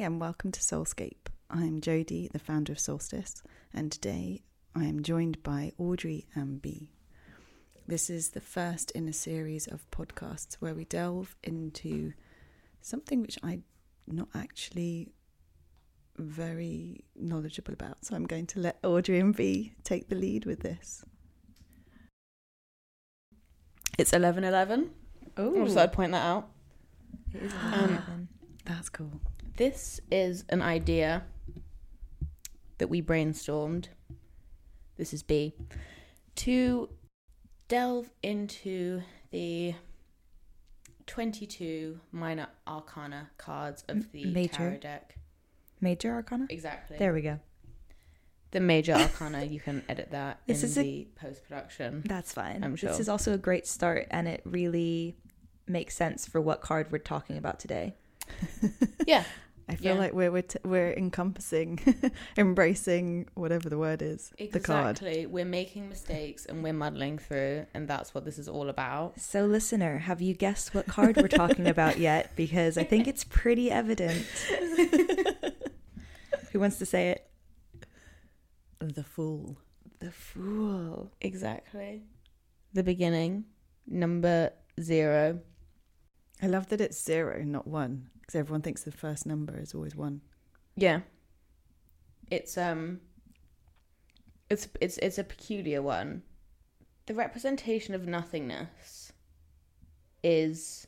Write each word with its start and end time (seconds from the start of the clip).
and 0.00 0.20
welcome 0.20 0.50
to 0.52 0.60
Soulscape. 0.60 1.26
I'm 1.50 1.80
Jodie, 1.80 2.30
the 2.32 2.38
founder 2.38 2.72
of 2.72 2.78
Soulstice, 2.78 3.42
and 3.74 3.90
today 3.92 4.42
I 4.74 4.84
am 4.84 5.02
joined 5.02 5.42
by 5.42 5.72
Audree 5.78 6.24
and 6.34 6.60
Bea. 6.62 6.90
This 7.86 8.08
is 8.08 8.30
the 8.30 8.40
first 8.40 8.90
in 8.92 9.08
a 9.08 9.12
series 9.12 9.66
of 9.66 9.90
podcasts 9.90 10.54
where 10.60 10.74
we 10.74 10.84
delve 10.84 11.36
into 11.42 12.12
something 12.80 13.20
which 13.22 13.38
I'm 13.42 13.64
not 14.06 14.28
actually 14.34 15.12
very 16.16 17.04
knowledgeable 17.16 17.74
about. 17.74 18.04
So 18.04 18.14
I'm 18.14 18.26
going 18.26 18.46
to 18.48 18.60
let 18.60 18.80
Audree 18.82 19.20
and 19.20 19.34
Bea 19.36 19.74
take 19.84 20.08
the 20.08 20.14
lead 20.16 20.44
with 20.46 20.60
this. 20.60 21.04
It's 23.98 24.12
eleven 24.12 24.44
eleven. 24.44 24.90
Oh, 25.36 25.66
So 25.68 25.80
I'd 25.82 25.92
point 25.92 26.12
that 26.12 26.24
out. 26.24 26.48
It 27.34 27.42
is 27.42 27.52
Um, 27.54 27.90
11. 27.90 28.28
that's 28.64 28.88
cool. 28.88 29.20
This 29.60 30.00
is 30.10 30.46
an 30.48 30.62
idea 30.62 31.22
that 32.78 32.88
we 32.88 33.02
brainstormed. 33.02 33.88
This 34.96 35.12
is 35.12 35.22
Bea. 35.22 35.52
To 36.36 36.88
delve 37.68 38.08
into 38.22 39.02
the 39.32 39.74
22 41.06 42.00
minor 42.10 42.46
arcana 42.66 43.28
cards 43.36 43.84
of 43.86 44.10
the 44.12 44.24
major? 44.24 44.54
tarot 44.54 44.76
deck. 44.78 45.18
Major 45.78 46.14
Arcana? 46.14 46.46
Exactly. 46.48 46.96
There 46.96 47.12
we 47.12 47.20
go. 47.20 47.38
The 48.52 48.60
major 48.60 48.94
arcana, 48.94 49.44
you 49.44 49.60
can 49.60 49.82
edit 49.90 50.08
that 50.12 50.40
This 50.46 50.62
in 50.62 50.70
is 50.70 50.74
the 50.76 51.06
post 51.16 51.46
production. 51.46 52.02
That's 52.06 52.32
fine. 52.32 52.64
I'm 52.64 52.76
sure. 52.76 52.88
This 52.88 53.00
is 53.00 53.10
also 53.10 53.34
a 53.34 53.38
great 53.38 53.66
start, 53.66 54.06
and 54.10 54.26
it 54.26 54.40
really 54.46 55.18
makes 55.66 55.94
sense 55.94 56.26
for 56.26 56.40
what 56.40 56.62
card 56.62 56.90
we're 56.90 56.96
talking 56.96 57.36
about 57.36 57.60
today. 57.60 57.94
Yeah. 59.06 59.24
I 59.70 59.76
feel 59.76 59.94
Yeah. 59.94 60.00
like 60.00 60.12
we're 60.12 60.32
we're, 60.32 60.42
t- 60.42 60.58
we're 60.64 60.92
encompassing, 60.92 61.78
embracing 62.36 63.28
whatever 63.34 63.68
the 63.70 63.78
word 63.78 64.02
is, 64.02 64.32
the 64.38 64.58
card. 64.58 64.96
Exactly. 64.98 65.26
We're 65.26 65.44
making 65.44 65.88
mistakes 65.88 66.44
and 66.44 66.62
we're 66.62 66.72
muddling 66.72 67.18
through, 67.18 67.66
and 67.72 67.86
that's 67.86 68.12
what 68.14 68.24
this 68.24 68.38
is 68.38 68.48
all 68.48 68.68
about. 68.68 69.20
So, 69.20 69.46
listener, 69.46 69.98
have 69.98 70.20
you 70.20 70.34
guessed 70.34 70.74
what 70.74 70.86
card 70.86 71.16
we're 71.16 71.28
talking 71.28 71.68
about 71.68 71.98
yet? 72.08 72.32
Because 72.34 72.76
I 72.76 72.84
think 72.84 73.06
it's 73.06 73.24
pretty 73.24 73.70
evident. 73.70 74.26
Who 76.52 76.58
wants 76.58 76.78
to 76.78 76.86
say 76.86 77.10
it? 77.10 77.30
The 78.80 79.04
Fool. 79.04 79.56
The 80.00 80.10
Fool. 80.10 81.12
Exactly. 81.20 82.02
The 82.72 82.82
beginning, 82.82 83.44
number 83.86 84.50
zero. 84.80 85.40
I 86.42 86.46
love 86.46 86.68
that 86.70 86.80
it's 86.80 87.02
zero, 87.02 87.42
not 87.44 87.66
one, 87.66 88.08
because 88.30 88.38
everyone 88.38 88.62
thinks 88.62 88.82
the 88.84 88.92
first 88.92 89.26
number 89.26 89.58
is 89.58 89.74
always 89.74 89.96
one. 89.96 90.20
Yeah. 90.76 91.00
It's 92.30 92.56
um 92.56 93.00
it's 94.48 94.68
it's 94.80 94.98
it's 94.98 95.18
a 95.18 95.24
peculiar 95.24 95.82
one. 95.82 96.22
The 97.06 97.14
representation 97.14 97.92
of 97.94 98.06
nothingness 98.06 99.10
is 100.22 100.86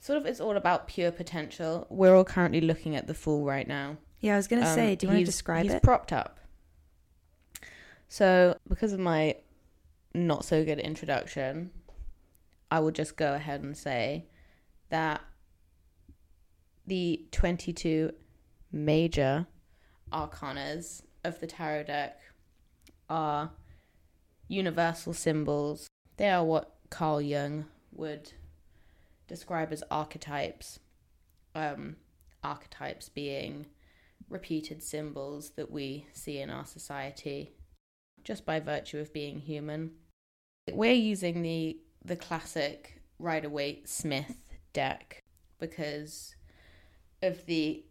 sort 0.00 0.16
of 0.18 0.24
it's 0.24 0.40
all 0.40 0.56
about 0.56 0.88
pure 0.88 1.12
potential. 1.12 1.86
We're 1.90 2.14
all 2.16 2.24
currently 2.24 2.62
looking 2.62 2.96
at 2.96 3.06
the 3.06 3.12
fool 3.14 3.44
right 3.44 3.68
now. 3.68 3.98
Yeah, 4.20 4.32
I 4.34 4.36
was 4.36 4.48
going 4.48 4.62
to 4.62 4.68
Um, 4.68 4.74
say, 4.74 4.96
do 4.96 5.04
you 5.06 5.08
want 5.08 5.16
to 5.16 5.18
he's- 5.18 5.28
describe 5.28 5.64
he's 5.64 5.74
it? 5.74 5.82
propped 5.82 6.10
up. 6.12 6.40
So, 8.08 8.56
because 8.68 8.92
of 8.94 9.00
my 9.00 9.36
not 10.14 10.44
so 10.46 10.64
good 10.64 10.78
introduction, 10.78 11.70
I 12.70 12.78
will 12.80 12.92
just 12.92 13.16
go 13.16 13.34
ahead 13.34 13.62
and 13.62 13.76
say 13.76 14.26
that 14.88 15.20
the 16.86 17.24
22 17.32 18.12
major 18.72 19.46
arcanas 20.12 21.02
of 21.24 21.40
the 21.40 21.46
tarot 21.46 21.84
deck 21.84 22.20
are 23.08 23.50
universal 24.48 25.12
symbols. 25.12 25.88
They 26.16 26.30
are 26.30 26.44
what 26.44 26.74
Carl 26.90 27.20
Jung 27.20 27.66
would 27.92 28.32
describe 29.26 29.72
as 29.72 29.82
archetypes. 29.90 30.78
Um, 31.54 31.96
archetypes 32.42 33.08
being 33.08 33.66
repeated 34.28 34.82
symbols 34.82 35.50
that 35.50 35.70
we 35.70 36.06
see 36.12 36.38
in 36.38 36.50
our 36.50 36.66
society 36.66 37.52
just 38.22 38.44
by 38.44 38.60
virtue 38.60 38.98
of 38.98 39.12
being 39.12 39.38
human. 39.38 39.92
We're 40.70 40.92
using 40.92 41.42
the 41.42 41.78
the 42.04 42.16
classic 42.16 43.00
Rider 43.18 43.48
Waite 43.48 43.88
Smith 43.88 44.36
deck 44.72 45.22
because 45.58 46.34
of 47.24 47.44
the 47.46 47.84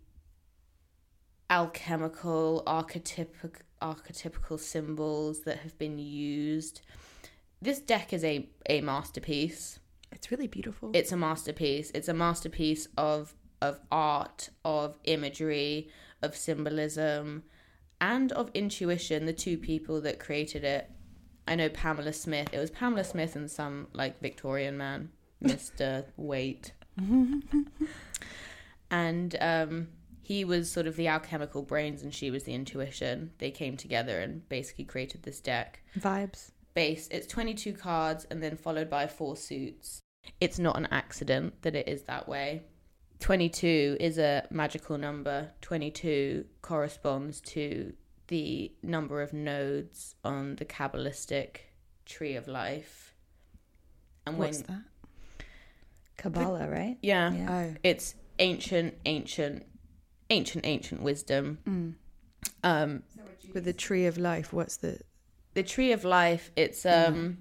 alchemical 1.49 2.63
archetypic 2.65 3.55
archetypical 3.81 4.57
symbols 4.59 5.41
that 5.41 5.57
have 5.59 5.77
been 5.77 5.99
used. 5.99 6.81
This 7.61 7.79
deck 7.79 8.13
is 8.13 8.23
a, 8.23 8.49
a 8.69 8.81
masterpiece 8.81 9.79
It's 10.11 10.31
really 10.31 10.47
beautiful. 10.47 10.91
it's 10.93 11.11
a 11.11 11.17
masterpiece. 11.17 11.91
It's 11.93 12.07
a 12.07 12.13
masterpiece 12.13 12.87
of 12.97 13.33
of 13.61 13.79
art, 13.91 14.49
of 14.65 14.97
imagery, 15.05 15.89
of 16.21 16.35
symbolism, 16.35 17.43
and 18.01 18.31
of 18.33 18.51
intuition. 18.53 19.25
The 19.25 19.33
two 19.33 19.57
people 19.57 20.01
that 20.01 20.19
created 20.19 20.63
it. 20.63 20.89
I 21.47 21.55
know 21.55 21.69
Pamela 21.69 22.13
Smith. 22.13 22.49
It 22.53 22.59
was 22.59 22.71
Pamela 22.71 23.03
Smith 23.03 23.35
and 23.35 23.51
some 23.51 23.87
like 23.93 24.21
Victorian 24.21 24.77
man, 24.77 25.09
Mister 25.41 26.05
Waite, 26.17 26.71
and 28.93 29.35
um, 29.41 29.87
he 30.21 30.45
was 30.45 30.69
sort 30.69 30.85
of 30.85 30.95
the 30.95 31.07
alchemical 31.07 31.63
brains, 31.63 32.03
and 32.03 32.13
she 32.13 32.29
was 32.29 32.43
the 32.43 32.53
intuition. 32.53 33.31
They 33.39 33.49
came 33.49 33.75
together 33.75 34.19
and 34.19 34.47
basically 34.49 34.85
created 34.85 35.23
this 35.23 35.41
deck 35.41 35.81
Vibes. 35.97 36.51
base. 36.75 37.07
It's 37.09 37.25
22 37.25 37.73
cards 37.73 38.27
and 38.29 38.41
then 38.41 38.55
followed 38.55 38.91
by 38.91 39.07
four 39.07 39.35
suits. 39.35 39.99
It's 40.39 40.59
not 40.59 40.77
an 40.77 40.87
accident 40.91 41.63
that 41.63 41.75
it 41.75 41.87
is 41.87 42.03
that 42.03 42.29
way. 42.29 42.61
22 43.19 43.97
is 43.99 44.19
a 44.19 44.45
magical 44.51 44.99
number. 44.99 45.49
22 45.61 46.45
corresponds 46.61 47.41
to 47.41 47.93
the 48.27 48.71
number 48.83 49.23
of 49.23 49.33
nodes 49.33 50.13
on 50.23 50.55
the 50.57 50.65
Kabbalistic 50.65 51.57
tree 52.05 52.35
of 52.35 52.47
life. 52.47 53.15
And 54.27 54.37
when 54.37 54.49
What's 54.49 54.61
that? 54.61 54.83
Kabbalah, 56.17 56.69
right? 56.69 56.97
yeah, 57.01 57.33
Yeah. 57.33 57.51
Oh. 57.51 57.75
it's 57.83 58.15
ancient 58.39 58.95
ancient 59.05 59.65
ancient 60.29 60.65
ancient 60.65 61.01
wisdom. 61.01 61.59
Mm. 61.67 61.93
Um 62.63 63.03
With 63.53 63.65
the 63.65 63.73
tree 63.73 64.05
of 64.05 64.17
life, 64.17 64.51
what's 64.53 64.77
the 64.77 64.99
the 65.53 65.63
tree 65.63 65.91
of 65.91 66.03
life 66.03 66.51
it's 66.55 66.83
Yeah. 66.83 67.05
um 67.07 67.37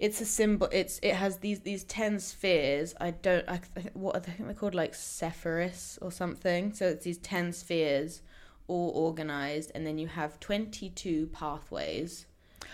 it's 0.00 0.20
a 0.20 0.24
symbol 0.26 0.68
it's 0.72 0.98
it 1.00 1.14
has 1.14 1.38
these 1.38 1.60
these 1.60 1.84
10 1.84 2.18
spheres 2.18 2.92
i 3.00 3.12
don't 3.12 3.48
i 3.48 3.60
th- 3.76 3.86
what 3.94 4.16
are 4.16 4.20
they, 4.20 4.32
I 4.32 4.34
think 4.34 4.46
they're 4.48 4.54
called 4.56 4.74
like 4.74 4.94
sephiris 4.94 5.96
or 6.02 6.10
something 6.10 6.72
so 6.74 6.88
it's 6.88 7.04
these 7.04 7.18
10 7.18 7.52
spheres 7.52 8.20
all 8.66 8.90
organized 8.90 9.70
and 9.76 9.86
then 9.86 9.96
you 9.98 10.08
have 10.08 10.40
22 10.40 11.28
pathways 11.28 12.26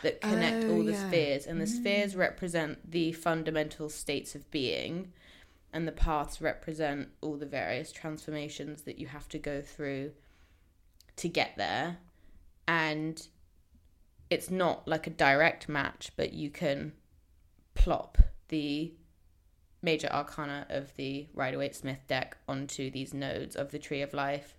that 0.03 0.22
connect 0.22 0.65
Oh, 0.65 0.71
all 0.77 0.84
the 0.84 0.93
yeah. 0.93 1.06
spheres 1.09 1.47
and 1.47 1.60
the 1.60 1.66
spheres 1.66 2.16
represent 2.16 2.91
the 2.91 3.12
fundamental 3.12 3.91
states 3.91 4.34
of 4.34 4.50
being 4.50 5.12
and 5.73 5.87
the 5.87 5.93
paths 5.93 6.41
represent 6.41 7.09
all 7.21 7.37
the 7.37 7.47
various 7.47 7.93
transformations 7.93 8.83
that 8.83 8.99
you 8.99 9.06
have 9.06 9.29
to 9.29 9.39
go 9.39 9.61
through 9.61 10.12
to 11.17 11.29
get 11.29 11.53
there 11.56 11.99
and 12.67 13.29
it's 14.31 14.51
not 14.51 14.87
like 14.87 15.07
a 15.07 15.11
direct 15.11 15.69
match, 15.69 16.12
but 16.17 16.33
you 16.33 16.51
can 16.51 16.93
plop 17.75 18.19
the 18.49 18.93
major 19.81 20.09
arcana 20.09 20.67
of 20.69 20.95
the 20.97 21.28
Rider 21.34 21.59
Waite 21.59 21.75
Smith 21.77 22.01
deck 22.07 22.37
onto 22.47 22.91
these 22.91 23.15
nodes 23.15 23.57
of 23.57 23.71
the 23.71 23.78
Tree 23.78 24.03
of 24.03 24.13
Life, 24.13 24.57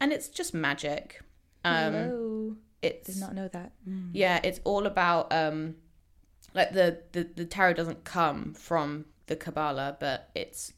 and 0.00 0.12
it's 0.12 0.28
just 0.28 0.52
magic. 0.52 1.22
Um, 1.64 1.92
Hello. 1.92 2.56
it's 2.82 3.14
Did 3.14 3.20
not 3.20 3.34
know 3.34 3.48
that. 3.48 3.72
yeah, 4.12 4.40
it's 4.42 4.60
all 4.64 4.86
about 4.86 5.32
um, 5.32 5.76
like 6.54 6.72
the, 6.72 7.02
the 7.12 7.28
the 7.36 7.44
tarot 7.44 7.74
doesn't 7.74 8.02
come 8.04 8.54
from 8.54 9.04
the 9.26 9.36
Kabbalah, 9.36 9.96
but 9.98 10.30
it's 10.34 10.72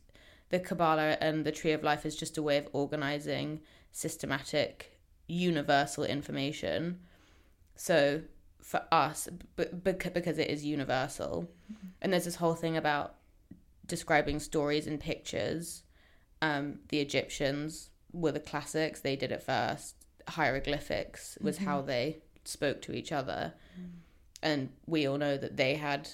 the 0.51 0.61
Kabbalah 0.61 1.17
and 1.21 1.45
the 1.45 1.53
Tree 1.53 1.73
of 1.73 1.83
Life 1.83 2.07
is 2.07 2.17
just 2.17 2.39
a 2.39 2.43
way 2.43 2.59
of 2.59 2.69
organizing 2.73 3.61
systematic, 3.93 4.99
universal 5.27 6.05
information. 6.05 7.01
So 7.77 8.23
for 8.61 8.83
us, 8.93 9.29
b- 9.57 9.65
bec- 9.73 10.15
because 10.15 10.39
it 10.39 10.49
is 10.49 10.65
universal, 10.65 11.49
mm-hmm. 11.73 11.87
and 12.01 12.13
there's 12.13 12.25
this 12.25 12.37
whole 12.37 12.55
thing 12.55 12.77
about 12.77 13.15
describing 13.87 14.39
stories 14.39 14.87
in 14.87 14.99
pictures. 14.99 15.83
Um, 16.41 16.81
the 16.89 17.01
Egyptians 17.01 17.91
were 18.13 18.33
the 18.33 18.41
classics; 18.41 19.01
they 19.01 19.17
did 19.17 19.33
it 19.33 19.43
first. 19.43 19.97
Hieroglyphics 20.29 21.37
was 21.41 21.59
how 21.59 21.79
mm-hmm. 21.79 21.89
they 21.89 22.19
spoke 22.45 22.81
to 22.83 22.93
each 22.93 23.13
other, 23.13 23.55
mm. 23.79 23.91
and 24.43 24.71
we 24.87 25.07
all 25.07 25.19
know 25.19 25.37
that 25.37 25.57
they 25.57 25.75
had 25.75 26.09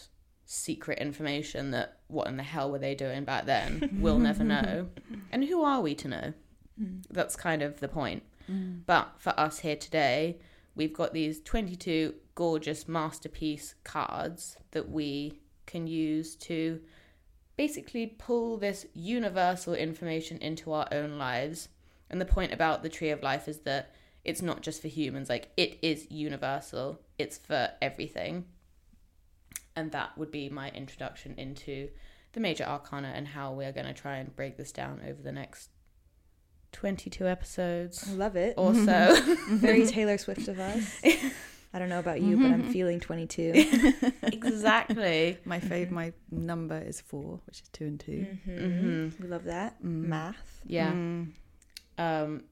secret 0.53 0.99
information 0.99 1.71
that 1.71 1.99
what 2.09 2.27
in 2.27 2.37
the 2.37 2.43
hell 2.43 2.73
were 2.73 2.79
they 2.79 2.93
doing 2.93 3.25
back 3.25 3.47
then? 3.47 3.99
we'll 4.01 4.19
never 4.19 4.43
know. 4.43 4.89
And 5.33 5.45
who 5.45 5.63
are 5.63 5.81
we 5.81 5.95
to 5.95 6.09
know? 6.09 6.33
Mm. 6.81 7.05
That's 7.09 7.37
kind 7.37 7.63
of 7.63 7.79
the 7.79 7.87
point. 7.87 8.25
Mm. 8.51 8.81
But 8.85 9.13
for 9.19 9.33
us 9.39 9.61
here 9.61 9.77
today, 9.77 10.39
we've 10.75 10.93
got 10.93 11.15
these 11.15 11.41
22 11.43 12.15
gorgeous 12.35 12.89
masterpiece 12.89 13.77
cards 13.85 14.57
that 14.73 14.91
we 14.91 15.41
can 15.67 15.87
use 15.87 16.35
to 16.35 16.81
basically 17.57 18.09
pull 18.09 18.57
this 18.57 18.87
universal 18.93 19.75
information 19.75 20.37
into 20.39 20.73
our 20.73 20.89
own 20.91 21.17
lives. 21.17 21.69
And 22.11 22.21
the 22.21 22.25
point 22.25 22.53
about 22.53 22.83
the 22.83 22.89
Tree 22.89 23.11
of 23.11 23.23
Life 23.23 23.47
is 23.47 23.61
that 23.61 23.95
it's 24.25 24.43
not 24.43 24.63
just 24.63 24.83
for 24.83 24.89
humans, 24.89 25.29
like, 25.29 25.51
it 25.57 25.79
is 25.81 26.09
universal, 26.11 26.99
it's 27.19 27.39
for 27.39 27.71
everything. 27.81 28.47
And 29.77 29.93
that 29.93 30.17
would 30.19 30.31
be 30.31 30.49
my 30.49 30.71
introduction 30.71 31.35
into 31.39 31.89
the 32.33 32.41
major 32.41 32.65
arcana 32.65 33.13
and 33.15 33.27
how 33.29 33.53
we're 33.53 33.73
going 33.73 33.87
to 33.87 33.93
try 33.95 34.17
and 34.17 34.35
break 34.35 34.57
this 34.57 34.73
down 34.73 35.01
over 35.07 35.23
the 35.23 35.33
next 35.33 35.71
22 36.73 37.27
episodes 37.27 38.09
I 38.09 38.15
love 38.15 38.37
it. 38.37 38.55
or 38.57 38.75
so. 38.75 39.17
Very 39.51 39.87
Taylor 39.97 40.19
Swift 40.19 40.49
of 40.49 40.59
us. 40.61 41.01
I 41.73 41.79
don't 41.79 41.89
know 41.89 42.01
about 42.01 42.21
you, 42.21 42.37
but 42.37 42.47
I'm 42.51 42.73
feeling 42.73 42.99
22. 42.99 43.53
exactly. 44.25 45.39
My 45.45 45.61
fav- 45.61 45.91
my 45.93 46.13
number 46.31 46.79
is 46.79 47.01
four, 47.01 47.41
which 47.47 47.61
is 47.63 47.69
two 47.73 47.85
and 47.87 48.01
2 48.01 48.27
Mhm. 48.49 49.21
We 49.21 49.29
love 49.29 49.45
that. 49.45 49.81
Mm. 49.83 50.07
Math. 50.07 50.61
Yeah. 50.67 50.91
Mm. 50.93 51.33
Um, 51.99 52.45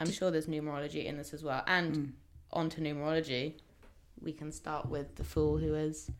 I'm 0.00 0.10
sure 0.10 0.30
there's 0.30 0.46
numerology 0.46 1.04
in 1.04 1.16
this 1.18 1.34
as 1.34 1.42
well. 1.44 1.62
And 1.66 1.96
Mm. 1.96 2.12
onto 2.52 2.80
numerology, 2.82 3.54
we 4.20 4.32
can 4.32 4.50
start 4.52 4.88
with 4.88 5.16
the 5.16 5.24
fool 5.24 5.58
who 5.58 5.74
is 5.74 6.10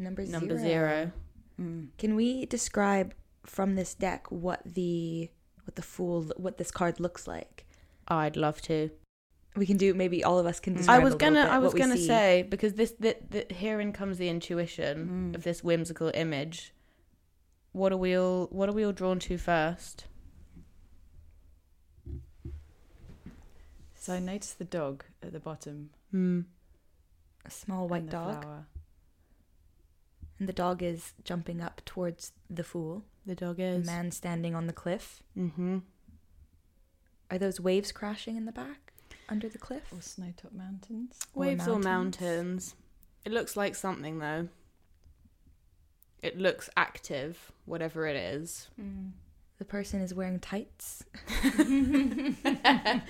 Number 0.00 0.24
zero. 0.24 0.38
number 0.40 0.58
zero. 0.58 1.12
Mm. 1.60 1.88
Can 1.98 2.16
we 2.16 2.46
describe 2.46 3.14
from 3.44 3.74
this 3.74 3.94
deck 3.94 4.26
what 4.30 4.60
the 4.64 5.28
what 5.64 5.76
the 5.76 5.82
fool 5.82 6.24
what 6.36 6.56
this 6.58 6.70
card 6.70 6.98
looks 7.00 7.28
like? 7.28 7.66
I'd 8.08 8.36
love 8.36 8.60
to. 8.62 8.90
We 9.56 9.66
can 9.66 9.76
do 9.76 9.92
maybe 9.94 10.24
all 10.24 10.38
of 10.38 10.46
us 10.46 10.58
can 10.60 10.74
Mm. 10.74 10.78
describe 10.78 11.00
I 11.00 11.04
was 11.04 11.14
gonna. 11.16 11.42
bit 11.44 11.52
I 11.52 11.58
was 11.58 11.74
gonna 11.74 11.96
see. 11.96 12.06
say 12.06 12.46
because 12.48 12.72
this. 12.74 12.92
That. 13.00 13.30
That. 13.30 13.52
Herein 13.52 13.92
comes 13.92 14.16
the 14.18 14.28
intuition 14.28 15.32
Mm. 15.32 15.34
of 15.36 15.42
this 15.42 15.62
whimsical 15.62 16.10
image. 16.14 16.72
What 17.72 17.92
are 17.92 17.96
we 17.98 18.16
all? 18.16 18.46
What 18.50 18.68
are 18.68 18.72
we 18.72 18.84
all 18.84 18.92
drawn 18.92 19.18
to 19.20 19.36
first? 19.38 20.06
So 23.94 24.14
I 24.14 24.18
noticed 24.18 24.58
the 24.58 24.64
dog 24.64 25.04
at 25.22 25.32
the 25.32 25.40
bottom. 25.40 25.90
Hmm. 26.10 26.40
a 27.44 27.50
small 27.50 27.86
white 27.88 28.08
dog 28.10 28.42
flower. 28.42 28.66
And 30.40 30.48
the 30.48 30.52
dog 30.52 30.82
is 30.82 31.12
jumping 31.22 31.60
up 31.60 31.80
towards 31.84 32.32
the 32.48 32.64
fool. 32.64 33.04
The 33.24 33.36
dog 33.36 33.60
is. 33.60 33.84
The 33.86 33.92
man 33.92 34.10
standing 34.10 34.56
on 34.56 34.66
the 34.66 34.72
cliff. 34.72 35.22
Mm-hmm. 35.38 35.78
Are 37.30 37.38
those 37.38 37.60
waves 37.60 37.92
crashing 37.92 38.36
in 38.36 38.46
the 38.46 38.52
back 38.52 38.92
under 39.28 39.48
the 39.48 39.58
cliff? 39.58 39.84
Or 39.92 39.98
snowtop 39.98 40.52
mountains. 40.52 41.16
Waves 41.34 41.68
or 41.68 41.78
mountains. 41.78 41.84
mountains. 41.84 42.74
It 43.24 43.32
looks 43.32 43.56
like 43.56 43.76
something 43.76 44.18
though. 44.18 44.48
It 46.22 46.38
looks 46.38 46.68
active, 46.76 47.52
whatever 47.66 48.06
it 48.06 48.16
is. 48.16 48.68
The 49.58 49.64
person 49.64 50.00
is 50.00 50.12
wearing 50.14 50.40
tights. 50.40 51.04
I 51.44 53.02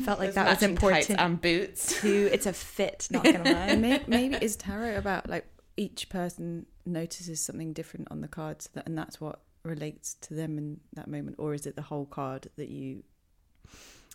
felt 0.00 0.18
like 0.18 0.28
Those 0.28 0.34
that 0.34 0.48
was 0.48 0.60
matching 0.60 0.76
tights 0.76 1.10
important 1.10 1.20
and 1.20 1.40
boots. 1.40 2.00
too. 2.00 2.28
It's 2.32 2.46
a 2.46 2.52
fit, 2.52 3.08
not 3.10 3.24
gonna 3.24 3.44
lie. 3.52 3.76
Maybe, 3.76 4.04
maybe 4.06 4.36
is 4.40 4.56
tarot 4.56 4.96
about 4.96 5.28
like 5.28 5.46
each 5.78 6.08
person 6.08 6.66
notices 6.84 7.40
something 7.40 7.72
different 7.72 8.08
on 8.10 8.20
the 8.20 8.28
cards, 8.28 8.68
that, 8.74 8.86
and 8.86 8.98
that's 8.98 9.20
what 9.20 9.40
relates 9.62 10.14
to 10.14 10.34
them 10.34 10.58
in 10.58 10.80
that 10.94 11.08
moment, 11.08 11.36
or 11.38 11.54
is 11.54 11.66
it 11.66 11.76
the 11.76 11.82
whole 11.82 12.04
card 12.04 12.48
that 12.56 12.68
you? 12.68 13.04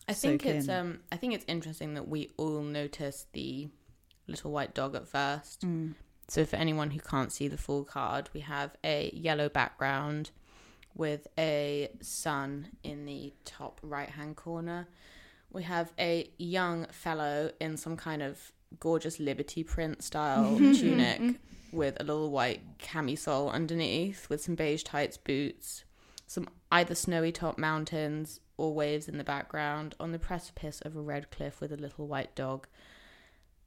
I 0.08 0.14
think 0.14 0.46
it's 0.46 0.68
in? 0.68 0.74
um 0.74 1.00
I 1.12 1.16
think 1.16 1.34
it's 1.34 1.46
interesting 1.48 1.94
that 1.94 2.08
we 2.08 2.32
all 2.38 2.62
notice 2.62 3.26
the 3.32 3.70
little 4.28 4.52
white 4.52 4.74
dog 4.74 4.96
at 4.96 5.08
first. 5.08 5.62
Mm. 5.62 5.96
So 6.28 6.46
for 6.46 6.58
anyone 6.58 6.92
who 6.92 7.00
can't 7.00 7.32
see 7.32 7.48
the 7.48 7.58
full 7.58 7.84
card, 7.84 8.30
we 8.34 8.42
have 8.42 8.76
a 8.84 9.12
yellow 9.14 9.50
background 9.50 10.32
with 10.96 11.28
a 11.38 11.90
sun 12.02 12.68
in 12.84 13.06
the 13.06 13.34
top 13.46 13.80
right 13.82 14.10
hand 14.10 14.36
corner. 14.36 14.88
We 15.52 15.64
have 15.64 15.94
a 16.00 16.30
young 16.38 16.88
fellow 16.88 17.52
in 17.60 17.78
some 17.78 17.98
kind 17.98 18.22
of 18.22 18.52
gorgeous 18.80 19.20
liberty 19.20 19.64
print 19.64 20.04
style 20.04 20.44
mm-hmm. 20.44 20.74
tunic 20.74 21.20
mm-hmm. 21.20 21.78
with 21.78 22.00
a 22.00 22.04
little 22.04 22.32
white 22.32 22.62
camisole 22.78 23.50
underneath 23.50 24.30
with 24.30 24.42
some 24.42 24.56
beige 24.56 24.84
tights 24.84 25.18
boots, 25.18 25.84
some 26.28 26.48
either 26.72 26.96
snowy 26.96 27.32
top 27.32 27.58
mountains 27.58 28.40
or 28.58 28.74
waves 28.74 29.08
in 29.08 29.18
the 29.18 29.24
background 29.24 29.96
on 30.00 30.12
the 30.12 30.20
precipice 30.20 30.82
of 30.82 30.96
a 30.96 31.02
red 31.02 31.32
cliff 31.32 31.60
with 31.60 31.72
a 31.72 31.78
little 31.78 32.08
white 32.08 32.36
dog 32.36 32.68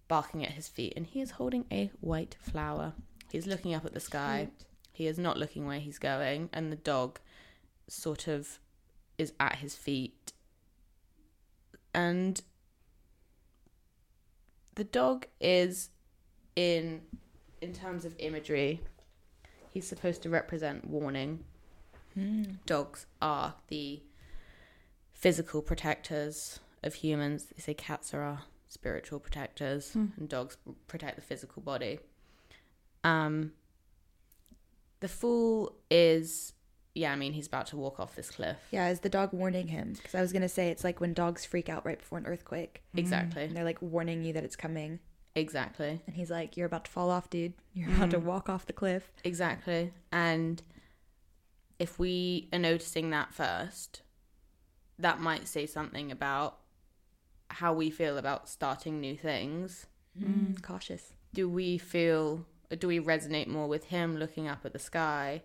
barking 0.09 0.45
at 0.45 0.53
his 0.53 0.69
feet 0.69 0.93
and 0.97 1.07
he 1.07 1.21
is 1.21 1.33
holding 1.33 1.65
a 1.71 1.91
white 2.01 2.37
flower. 2.41 2.93
He's 3.31 3.47
looking 3.47 3.75
up 3.75 3.85
at 3.85 3.95
the 3.95 4.01
sky. 4.01 4.49
He 4.93 5.07
is 5.07 5.19
not 5.19 5.37
looking 5.37 5.67
where 5.67 5.81
he's 5.81 5.99
going 5.99 6.49
and 6.53 6.71
the 6.71 6.77
dog 6.77 7.19
sort 7.89 8.29
of 8.29 8.59
is 9.19 9.33
at 9.41 9.57
his 9.57 9.75
feet. 9.75 10.33
And 11.93 12.41
the 14.77 14.85
dog 14.85 15.27
is 15.41 15.91
in 16.55 17.03
in 17.61 17.73
terms 17.73 18.05
of 18.05 18.15
imagery 18.19 18.81
he's 19.73 19.87
supposed 19.87 20.23
to 20.23 20.31
represent 20.31 20.85
warning 20.87 21.45
Mm. 22.17 22.57
dogs 22.65 23.05
are 23.21 23.57
the 23.69 24.01
physical 25.13 25.61
protectors 25.61 26.61
of 26.83 26.95
humans 26.95 27.45
they 27.55 27.61
say 27.61 27.75
cats 27.75 28.15
are 28.15 28.23
our 28.23 28.43
spiritual 28.69 29.19
protectors 29.21 29.93
Hmm. 29.93 30.07
and 30.17 30.27
dogs 30.29 30.57
protect 30.89 31.17
the 31.17 31.23
physical 31.23 31.61
body 31.63 31.99
um 33.05 33.53
the 35.01 35.09
fool 35.09 35.77
is 35.91 36.55
yeah 36.97 37.13
i 37.13 37.17
mean 37.17 37.33
he's 37.33 37.47
about 37.47 37.67
to 37.69 37.77
walk 37.77 38.01
off 38.01 38.17
this 38.17 38.31
cliff 38.31 38.57
Yeah, 38.71 38.89
is 38.89 39.01
the 39.01 39.09
dog 39.09 39.33
warning 39.33 39.69
him? 39.69 39.93
Because 39.93 40.15
I 40.15 40.21
was 40.21 40.33
gonna 40.33 40.49
say 40.49 40.69
it's 40.71 40.83
like 40.85 41.01
when 41.01 41.13
dogs 41.15 41.45
freak 41.45 41.69
out 41.69 41.85
right 41.87 41.99
before 41.99 42.19
an 42.19 42.27
earthquake, 42.27 42.83
exactly 42.95 43.45
and 43.45 43.57
they're 43.57 43.65
like 43.73 43.81
warning 43.83 44.25
you 44.25 44.33
that 44.33 44.45
it's 44.45 44.57
coming, 44.57 44.99
exactly 45.35 46.01
and 46.07 46.17
he's 46.17 46.31
like, 46.31 46.57
"You're 46.57 46.67
about 46.73 46.87
to 46.87 46.91
fall 46.91 47.11
off, 47.11 47.29
dude. 47.31 47.53
You're 47.75 47.91
about 47.95 48.11
to 48.11 48.19
Mm. 48.21 48.25
walk 48.25 48.49
off 48.49 48.67
the 48.67 48.73
cliff." 48.73 49.13
Exactly. 49.25 49.93
And 50.11 50.63
if 51.79 51.99
we 51.99 52.49
are 52.53 52.59
noticing 52.59 53.11
that 53.11 53.35
first, 53.35 54.01
that 54.99 55.21
might 55.21 55.47
say 55.47 55.67
something 55.67 56.11
about 56.11 56.59
how 57.51 57.73
we 57.75 57.91
feel 57.91 58.17
about 58.19 58.49
starting 58.49 59.01
new 59.01 59.17
things. 59.17 59.87
Mm. 60.19 60.63
Cautious. 60.63 61.13
Do 61.35 61.49
we 61.49 61.77
feel, 61.77 62.47
do 62.79 62.89
we 62.89 62.99
resonate 62.99 63.47
more 63.47 63.69
with 63.69 63.85
him 63.87 64.17
looking 64.17 64.49
up 64.49 64.65
at 64.65 64.73
the 64.73 64.79
sky, 64.79 65.43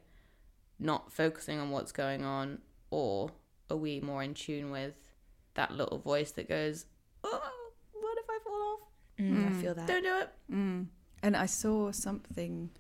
not 0.81 1.11
focusing 1.13 1.59
on 1.59 1.69
what's 1.71 1.91
going 1.91 2.25
on, 2.25 2.59
or 2.89 3.31
are 3.69 3.77
we 3.77 3.99
more 4.01 4.21
in 4.23 4.33
tune 4.33 4.71
with 4.71 4.95
that 5.53 5.71
little 5.71 5.99
voice 5.99 6.31
that 6.31 6.49
goes, 6.49 6.85
Oh, 7.23 7.51
what 7.93 8.17
if 8.17 8.25
I 8.29 8.39
fall 8.43 8.61
off? 8.73 8.79
Mm, 9.19 9.47
I 9.47 9.49
Mm. 9.51 9.61
feel 9.61 9.75
that. 9.75 9.87
Don't 9.87 10.03
do 10.03 10.17
it. 10.17 10.29
Mm. 10.51 10.87
And 11.23 11.37
I 11.37 11.45
saw 11.45 11.91
something, 11.91 12.71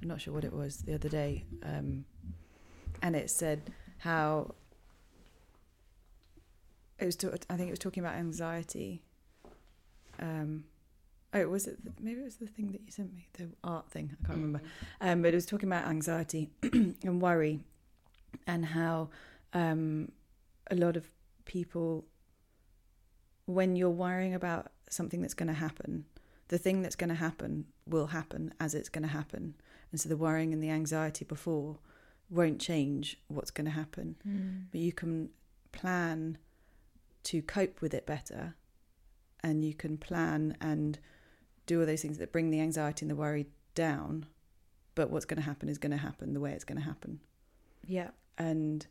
I'm 0.00 0.08
not 0.08 0.20
sure 0.20 0.32
what 0.32 0.44
it 0.44 0.52
was 0.52 0.78
the 0.82 0.94
other 0.94 1.08
day, 1.08 1.44
um, 1.64 2.04
and 3.02 3.16
it 3.16 3.28
said 3.28 3.72
how 3.98 4.54
it 6.98 7.06
was. 7.06 7.16
To, 7.16 7.32
I 7.50 7.56
think 7.56 7.68
it 7.68 7.72
was 7.72 7.78
talking 7.80 8.02
about 8.04 8.14
anxiety. 8.14 9.02
Um, 10.20 10.64
oh, 11.34 11.48
was 11.48 11.66
it? 11.66 11.84
The, 11.84 11.92
maybe 12.00 12.20
it 12.20 12.24
was 12.24 12.36
the 12.36 12.46
thing 12.46 12.72
that 12.72 12.82
you 12.84 12.90
sent 12.90 13.14
me, 13.14 13.26
the 13.34 13.48
art 13.64 13.90
thing. 13.90 14.10
I 14.12 14.26
can't 14.26 14.38
remember. 14.38 14.62
Um, 15.00 15.22
but 15.22 15.32
it 15.32 15.34
was 15.34 15.46
talking 15.46 15.68
about 15.68 15.86
anxiety 15.86 16.50
and 16.62 17.20
worry, 17.20 17.60
and 18.46 18.64
how 18.64 19.10
um, 19.52 20.10
a 20.70 20.74
lot 20.74 20.96
of 20.96 21.10
people, 21.44 22.04
when 23.46 23.76
you're 23.76 23.90
worrying 23.90 24.34
about 24.34 24.72
something 24.90 25.20
that's 25.22 25.34
going 25.34 25.48
to 25.48 25.54
happen, 25.54 26.04
the 26.48 26.58
thing 26.58 26.82
that's 26.82 26.96
going 26.96 27.08
to 27.08 27.14
happen 27.16 27.66
will 27.86 28.08
happen 28.08 28.52
as 28.60 28.74
it's 28.74 28.88
going 28.88 29.02
to 29.02 29.08
happen. 29.08 29.54
And 29.90 30.00
so 30.00 30.08
the 30.08 30.16
worrying 30.16 30.52
and 30.52 30.62
the 30.62 30.70
anxiety 30.70 31.24
before 31.24 31.78
won't 32.30 32.60
change 32.60 33.18
what's 33.28 33.50
going 33.50 33.66
to 33.66 33.70
happen. 33.70 34.16
Mm. 34.26 34.64
But 34.70 34.80
you 34.80 34.92
can 34.92 35.30
plan 35.72 36.38
to 37.24 37.42
cope 37.42 37.80
with 37.80 37.94
it 37.94 38.06
better 38.06 38.54
and 39.42 39.64
you 39.64 39.74
can 39.74 39.96
plan 39.96 40.56
and 40.60 40.98
do 41.66 41.80
all 41.80 41.86
those 41.86 42.02
things 42.02 42.18
that 42.18 42.32
bring 42.32 42.50
the 42.50 42.60
anxiety 42.60 43.04
and 43.04 43.10
the 43.10 43.16
worry 43.16 43.46
down. 43.74 44.26
But 44.94 45.10
what's 45.10 45.24
going 45.24 45.38
to 45.38 45.44
happen 45.44 45.68
is 45.68 45.78
going 45.78 45.92
to 45.92 45.96
happen 45.96 46.34
the 46.34 46.40
way 46.40 46.52
it's 46.52 46.64
going 46.64 46.78
to 46.78 46.84
happen. 46.84 47.20
Yeah. 47.86 48.10
And 48.38 48.86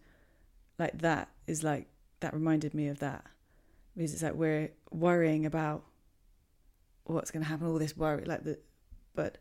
like 0.80 1.00
that 1.00 1.30
is 1.48 1.64
like, 1.64 1.88
that 2.22 2.34
reminded 2.34 2.74
me 2.74 2.88
of 2.88 3.00
that. 3.00 3.26
Because 3.96 4.14
it's 4.14 4.24
like 4.24 4.34
we're 4.34 4.72
worrying 4.90 5.46
about 5.46 5.84
what's 7.04 7.30
going 7.30 7.44
to 7.44 7.50
happen, 7.50 7.68
all 7.68 7.78
this 7.78 7.96
worry, 7.96 8.24
like 8.26 8.44
the, 8.44 8.58
but 9.14 9.38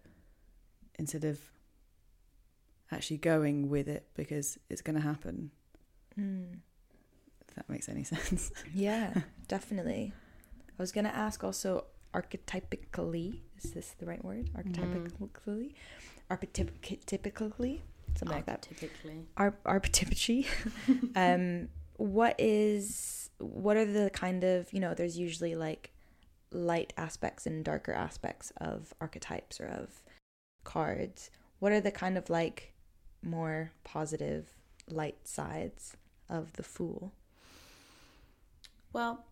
instead 0.99 1.25
of 1.25 1.41
actually 2.93 3.19
going 3.19 3.71
with 3.71 3.89
it 3.89 4.07
because 4.15 4.59
it's 4.69 4.83
going 4.83 4.97
to 4.97 5.03
happen. 5.03 5.51
Mm. 6.19 6.59
that 7.55 7.69
makes 7.69 7.89
any 7.89 8.05
sense. 8.05 8.51
Yeah, 8.75 9.15
definitely. 9.49 10.13
I 10.81 10.83
was 10.83 10.93
gonna 10.93 11.11
ask 11.11 11.45
also 11.45 11.85
archetypically. 12.15 13.41
Is 13.63 13.73
this 13.73 13.95
the 13.99 14.07
right 14.07 14.25
word? 14.25 14.51
Archetypically, 14.57 15.73
archetypically, 16.31 17.81
something 18.15 18.37
like 18.37 18.47
that. 18.47 18.63
Typically. 18.63 19.27
Ar- 19.37 19.59
archetypically. 19.65 20.47
um, 21.17 21.69
what 21.97 22.35
is? 22.39 23.31
What 23.39 23.77
are 23.77 23.85
the 23.85 24.11
kind 24.11 24.45
of 24.45 24.73
you 24.73 24.81
know? 24.81 24.95
There's 24.95 25.19
usually 25.19 25.55
like 25.55 25.93
light 26.53 26.93
aspects 26.97 27.47
and 27.47 27.65
darker 27.65 27.93
aspects 27.93 28.53
of 28.57 28.93
archetypes 29.01 29.61
or 29.61 29.67
of 29.67 30.03
cards. 30.65 31.31
What 31.59 31.73
are 31.73 31.81
the 31.81 31.91
kind 31.91 32.17
of 32.17 32.31
like 32.31 32.75
more 33.23 33.73
positive 33.85 34.49
light 34.89 35.29
sides 35.29 35.97
of 36.29 36.55
the 36.55 36.63
fool? 36.63 37.13
Well, 38.93 39.25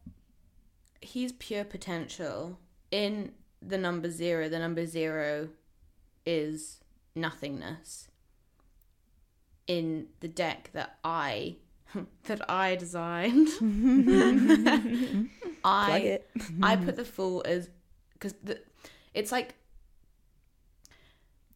he's 1.01 1.33
pure 1.33 1.65
potential. 1.65 2.59
In 2.91 3.33
the 3.61 3.79
number 3.79 4.11
zero, 4.11 4.49
the 4.49 4.59
number 4.59 4.87
zero 4.87 5.49
is 6.25 6.81
nothingness. 7.15 8.09
In 9.67 10.07
the 10.21 10.29
deck 10.29 10.71
that 10.73 10.99
I 11.05 11.57
that 12.25 12.49
I 12.51 12.77
designed, 12.77 13.49
I. 15.65 16.21
I 16.63 16.77
put 16.77 16.97
the 16.97 17.05
fool 17.05 17.43
as 17.47 17.69
because 18.15 18.35
it's 19.15 19.33
like 19.33 19.55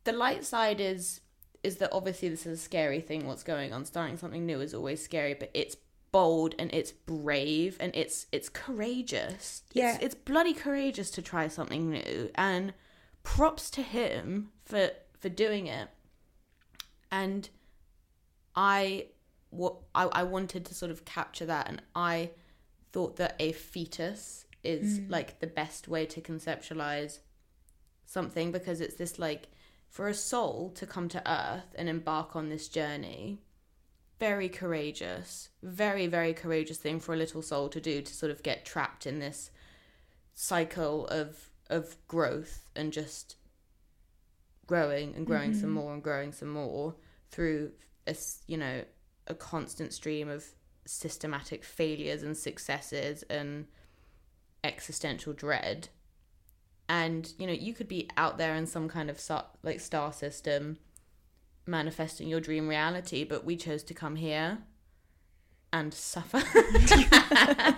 the 0.05 0.13
light 0.13 0.45
side 0.45 0.81
is 0.81 1.21
is 1.63 1.77
that 1.77 1.91
obviously 1.93 2.29
this 2.29 2.45
is 2.47 2.59
a 2.59 2.63
scary 2.63 3.01
thing. 3.01 3.27
What's 3.27 3.45
going 3.45 3.73
on? 3.73 3.85
Starting 3.85 4.17
something 4.17 4.45
new 4.45 4.61
is 4.61 4.75
always 4.75 5.03
scary, 5.03 5.35
but 5.35 5.51
it's 5.55 5.77
bold 6.13 6.55
and 6.59 6.73
it's 6.73 6.93
brave 6.93 7.77
and 7.81 7.91
it's 7.95 8.27
it's 8.33 8.49
courageous. 8.49 9.63
Yeah. 9.73 9.95
it's, 9.95 10.05
it's 10.05 10.15
bloody 10.15 10.55
courageous 10.55 11.11
to 11.13 11.23
try 11.23 11.49
something 11.49 11.91
new, 11.91 12.31
and 12.35 12.75
props 13.23 13.71
to 13.71 13.83
him 13.83 14.51
for 14.65 14.91
for 15.19 15.29
doing 15.29 15.67
it. 15.67 15.89
And 17.11 17.49
I 18.55 19.07
what 19.51 19.77
I, 19.95 20.05
I 20.05 20.23
wanted 20.23 20.65
to 20.67 20.75
sort 20.75 20.91
of 20.91 21.05
capture 21.05 21.47
that, 21.47 21.69
and 21.69 21.83
I 21.95 22.31
thought 22.93 23.17
that 23.17 23.37
a 23.39 23.53
fetus 23.53 24.47
is 24.63 25.01
Mm. 25.01 25.11
like 25.11 25.41
the 25.41 25.47
best 25.49 25.89
way 25.89 26.07
to 26.07 26.21
conceptualize 26.21 27.19
something 28.07 28.53
because 28.53 28.81
it's 28.81 28.95
this 28.95 29.19
like 29.19 29.49
for 29.89 30.07
a 30.09 30.15
soul 30.15 30.71
to 30.77 30.87
come 30.87 31.09
to 31.09 31.31
earth 31.31 31.75
and 31.75 31.89
embark 31.89 32.37
on 32.37 32.49
this 32.49 32.69
journey 32.69 33.41
very 34.23 34.49
courageous 34.49 35.49
very 35.65 36.07
very 36.07 36.33
courageous 36.33 36.79
thing 36.79 37.01
for 37.01 37.13
a 37.13 37.17
little 37.17 37.43
soul 37.43 37.69
to 37.69 37.81
do 37.81 38.01
to 38.01 38.15
sort 38.15 38.31
of 38.31 38.41
get 38.45 38.65
trapped 38.65 39.05
in 39.05 39.19
this 39.19 39.51
cycle 40.33 41.09
of 41.09 41.51
of 41.69 41.97
growth 42.07 42.69
and 42.77 42.93
just 42.93 43.35
growing 44.65 45.13
and 45.17 45.27
growing 45.27 45.53
some 45.53 45.71
Mhm. 45.71 45.73
more 45.81 45.93
and 45.95 46.03
growing 46.05 46.33
some 46.33 46.51
more 46.51 46.95
through 47.33 47.73
a 48.07 48.15
you 48.47 48.57
know 48.57 48.85
a 49.27 49.35
constant 49.35 49.93
stream 49.93 50.29
of 50.29 50.55
systematic 50.87 51.65
failures 51.65 52.23
and 52.23 52.37
successes 52.37 53.25
and 53.25 53.67
existential 54.63 55.33
dread 55.33 55.89
and 56.89 57.35
you 57.39 57.47
know 57.49 57.53
you 57.53 57.75
could 57.75 57.89
be 57.89 58.09
out 58.17 58.39
there 58.39 58.55
in 58.55 58.67
some 58.67 58.89
kind 58.89 59.11
of 59.11 59.19
star, 59.19 59.47
like 59.65 59.81
star 59.81 60.13
system 60.13 60.79
manifesting 61.67 62.29
your 62.29 62.41
dream 62.41 62.69
reality 62.69 63.25
but 63.25 63.45
we 63.45 63.57
chose 63.57 63.83
to 63.83 63.95
come 63.95 64.17
here 64.17 64.59
and 65.73 65.95
suffer 65.95 66.43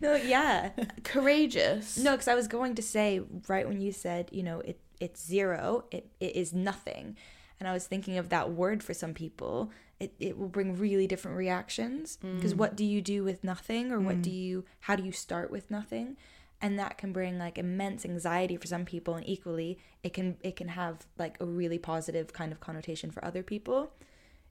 No, 0.00 0.14
yeah. 0.14 0.70
courageous 1.02 1.98
No, 1.98 2.12
because 2.12 2.28
I 2.28 2.34
was 2.34 2.48
going 2.48 2.74
to 2.76 2.82
say 2.82 3.20
right 3.48 3.66
when 3.66 3.80
you 3.80 3.92
said, 3.92 4.28
you 4.32 4.42
know, 4.42 4.60
it 4.60 4.80
it's 5.00 5.24
zero, 5.24 5.84
it, 5.90 6.10
it 6.20 6.34
is 6.34 6.52
nothing. 6.52 7.16
And 7.60 7.68
I 7.68 7.72
was 7.72 7.86
thinking 7.86 8.18
of 8.18 8.28
that 8.28 8.52
word 8.52 8.82
for 8.82 8.94
some 8.94 9.14
people. 9.14 9.70
It, 10.00 10.14
it 10.20 10.38
will 10.38 10.48
bring 10.48 10.76
really 10.76 11.06
different 11.06 11.36
reactions. 11.36 12.16
Because 12.16 12.54
mm. 12.54 12.58
what 12.58 12.76
do 12.76 12.84
you 12.84 13.00
do 13.00 13.24
with 13.24 13.42
nothing? 13.42 13.90
Or 13.90 14.00
what 14.00 14.16
mm. 14.16 14.22
do 14.22 14.30
you, 14.30 14.64
how 14.80 14.96
do 14.96 15.02
you 15.02 15.12
start 15.12 15.50
with 15.50 15.70
nothing? 15.70 16.16
And 16.60 16.78
that 16.78 16.98
can 16.98 17.12
bring 17.12 17.38
like 17.38 17.56
immense 17.56 18.04
anxiety 18.04 18.56
for 18.56 18.66
some 18.66 18.84
people. 18.84 19.14
And 19.14 19.28
equally, 19.28 19.78
it 20.02 20.12
can, 20.12 20.36
it 20.42 20.56
can 20.56 20.68
have 20.68 21.06
like 21.16 21.36
a 21.40 21.44
really 21.44 21.78
positive 21.78 22.32
kind 22.32 22.50
of 22.52 22.58
connotation 22.60 23.10
for 23.12 23.24
other 23.24 23.42
people 23.44 23.92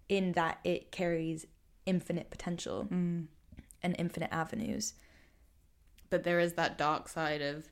in 0.07 0.31
that 0.33 0.59
it 0.63 0.91
carries 0.91 1.45
infinite 1.85 2.29
potential 2.29 2.87
Mm. 2.89 3.27
and 3.83 3.95
infinite 3.99 4.29
avenues. 4.31 4.93
but 6.09 6.23
there 6.23 6.39
is 6.39 6.53
that 6.53 6.77
dark 6.77 7.09
side 7.09 7.41
of 7.41 7.67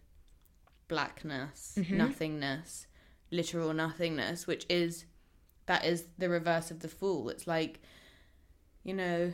blackness 0.89 1.75
Mhm. 1.77 1.91
nothingness 1.91 2.87
literal 3.31 3.73
nothingness 3.73 4.45
which 4.45 4.65
is 4.69 5.05
that 5.65 5.83
is 5.85 6.05
the 6.17 6.29
reverse 6.29 6.69
of 6.71 6.79
the 6.81 6.87
fool 6.87 7.29
it's 7.29 7.47
like 7.47 7.79
you 8.83 8.93
know 8.93 9.33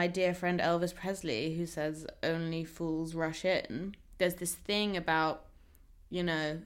my 0.00 0.06
dear 0.06 0.32
friend 0.40 0.60
elvis 0.60 0.94
presley 0.94 1.56
who 1.56 1.66
says 1.66 2.06
only 2.22 2.62
fools 2.64 3.14
rush 3.14 3.44
in 3.44 3.94
there's 4.18 4.38
this 4.42 4.54
thing 4.54 4.96
about 4.96 5.36
you 6.10 6.22
know 6.22 6.60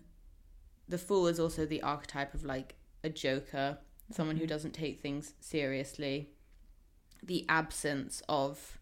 the 0.89 0.99
fool 1.07 1.27
is 1.27 1.41
also 1.41 1.65
the 1.65 1.83
archetype 1.83 2.33
of 2.35 2.45
like 2.45 2.75
a 3.03 3.11
joker 3.25 3.79
someone 4.13 4.37
who 4.37 4.47
doesn't 4.47 4.73
take 4.73 5.01
things 5.01 5.35
seriously. 5.41 6.31
The 7.23 7.45
absence 7.49 8.23
of 8.29 8.79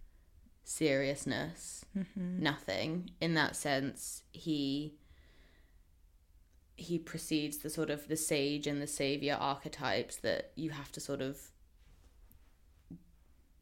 seriousness 0.65 1.85
Mm-hmm. 1.99 2.41
nothing. 2.41 3.11
In 3.21 3.35
that 3.35 3.57
sense 3.57 4.23
he 4.31 4.95
he 6.77 6.99
precedes 6.99 7.59
the 7.59 7.69
sort 7.69 7.91
of 7.91 8.07
the 8.07 8.17
sage 8.17 8.69
and 8.69 8.81
the 8.81 8.87
savior 8.87 9.37
archetypes 9.39 10.17
that 10.17 10.53
you 10.55 10.71
have 10.71 10.93
to 10.93 11.01
sort 11.01 11.21
of 11.21 11.37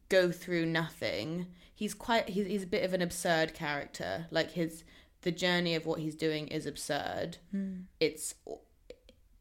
go 0.08 0.30
through 0.30 0.66
nothing. 0.66 1.46
He's 1.74 1.94
quite 1.94 2.30
he's, 2.30 2.46
he's 2.46 2.62
a 2.64 2.68
bit 2.68 2.84
of 2.84 2.92
an 2.92 3.02
absurd 3.02 3.54
character. 3.54 4.26
Like 4.30 4.52
his 4.52 4.84
the 5.22 5.32
journey 5.32 5.74
of 5.74 5.86
what 5.86 6.00
he's 6.00 6.14
doing 6.14 6.48
is 6.48 6.66
absurd. 6.66 7.38
Mm. 7.54 7.84
it's 8.00 8.34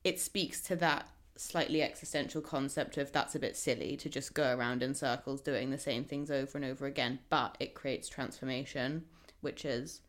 it 0.04 0.20
speaks 0.20 0.62
to 0.62 0.76
that 0.78 1.08
slightly 1.36 1.84
existential 1.84 2.42
concept 2.42 2.98
of 2.98 3.12
that's 3.12 3.36
a 3.36 3.40
bit 3.40 3.56
silly 3.56 3.96
to 3.96 4.10
just 4.10 4.34
go 4.34 4.56
around 4.56 4.82
in 4.82 4.96
circles 4.96 5.40
doing 5.40 5.70
the 5.70 5.78
same 5.78 6.04
things 6.04 6.32
over 6.32 6.58
and 6.58 6.66
over 6.66 6.88
again 6.88 7.20
but 7.30 7.56
it 7.60 7.76
creates 7.76 8.10
transformation 8.10 9.04
which 9.42 9.64
is 9.64 10.02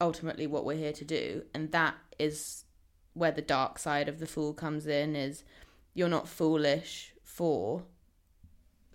ultimately 0.00 0.46
what 0.46 0.64
we're 0.64 0.76
here 0.76 0.92
to 0.92 1.04
do. 1.04 1.42
And 1.54 1.70
that 1.72 1.94
is 2.18 2.64
where 3.12 3.32
the 3.32 3.42
dark 3.42 3.78
side 3.78 4.08
of 4.08 4.18
the 4.18 4.26
fool 4.26 4.54
comes 4.54 4.86
in 4.86 5.14
is 5.14 5.44
you're 5.94 6.08
not 6.08 6.28
foolish 6.28 7.12
for 7.24 7.82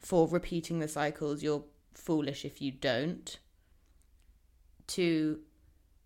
for 0.06 0.28
repeating 0.28 0.78
the 0.78 0.88
cycles 0.88 1.42
you're 1.42 1.64
foolish 1.96 2.46
if 2.46 2.62
you 2.62 2.72
don't 2.72 3.40
to 4.86 5.40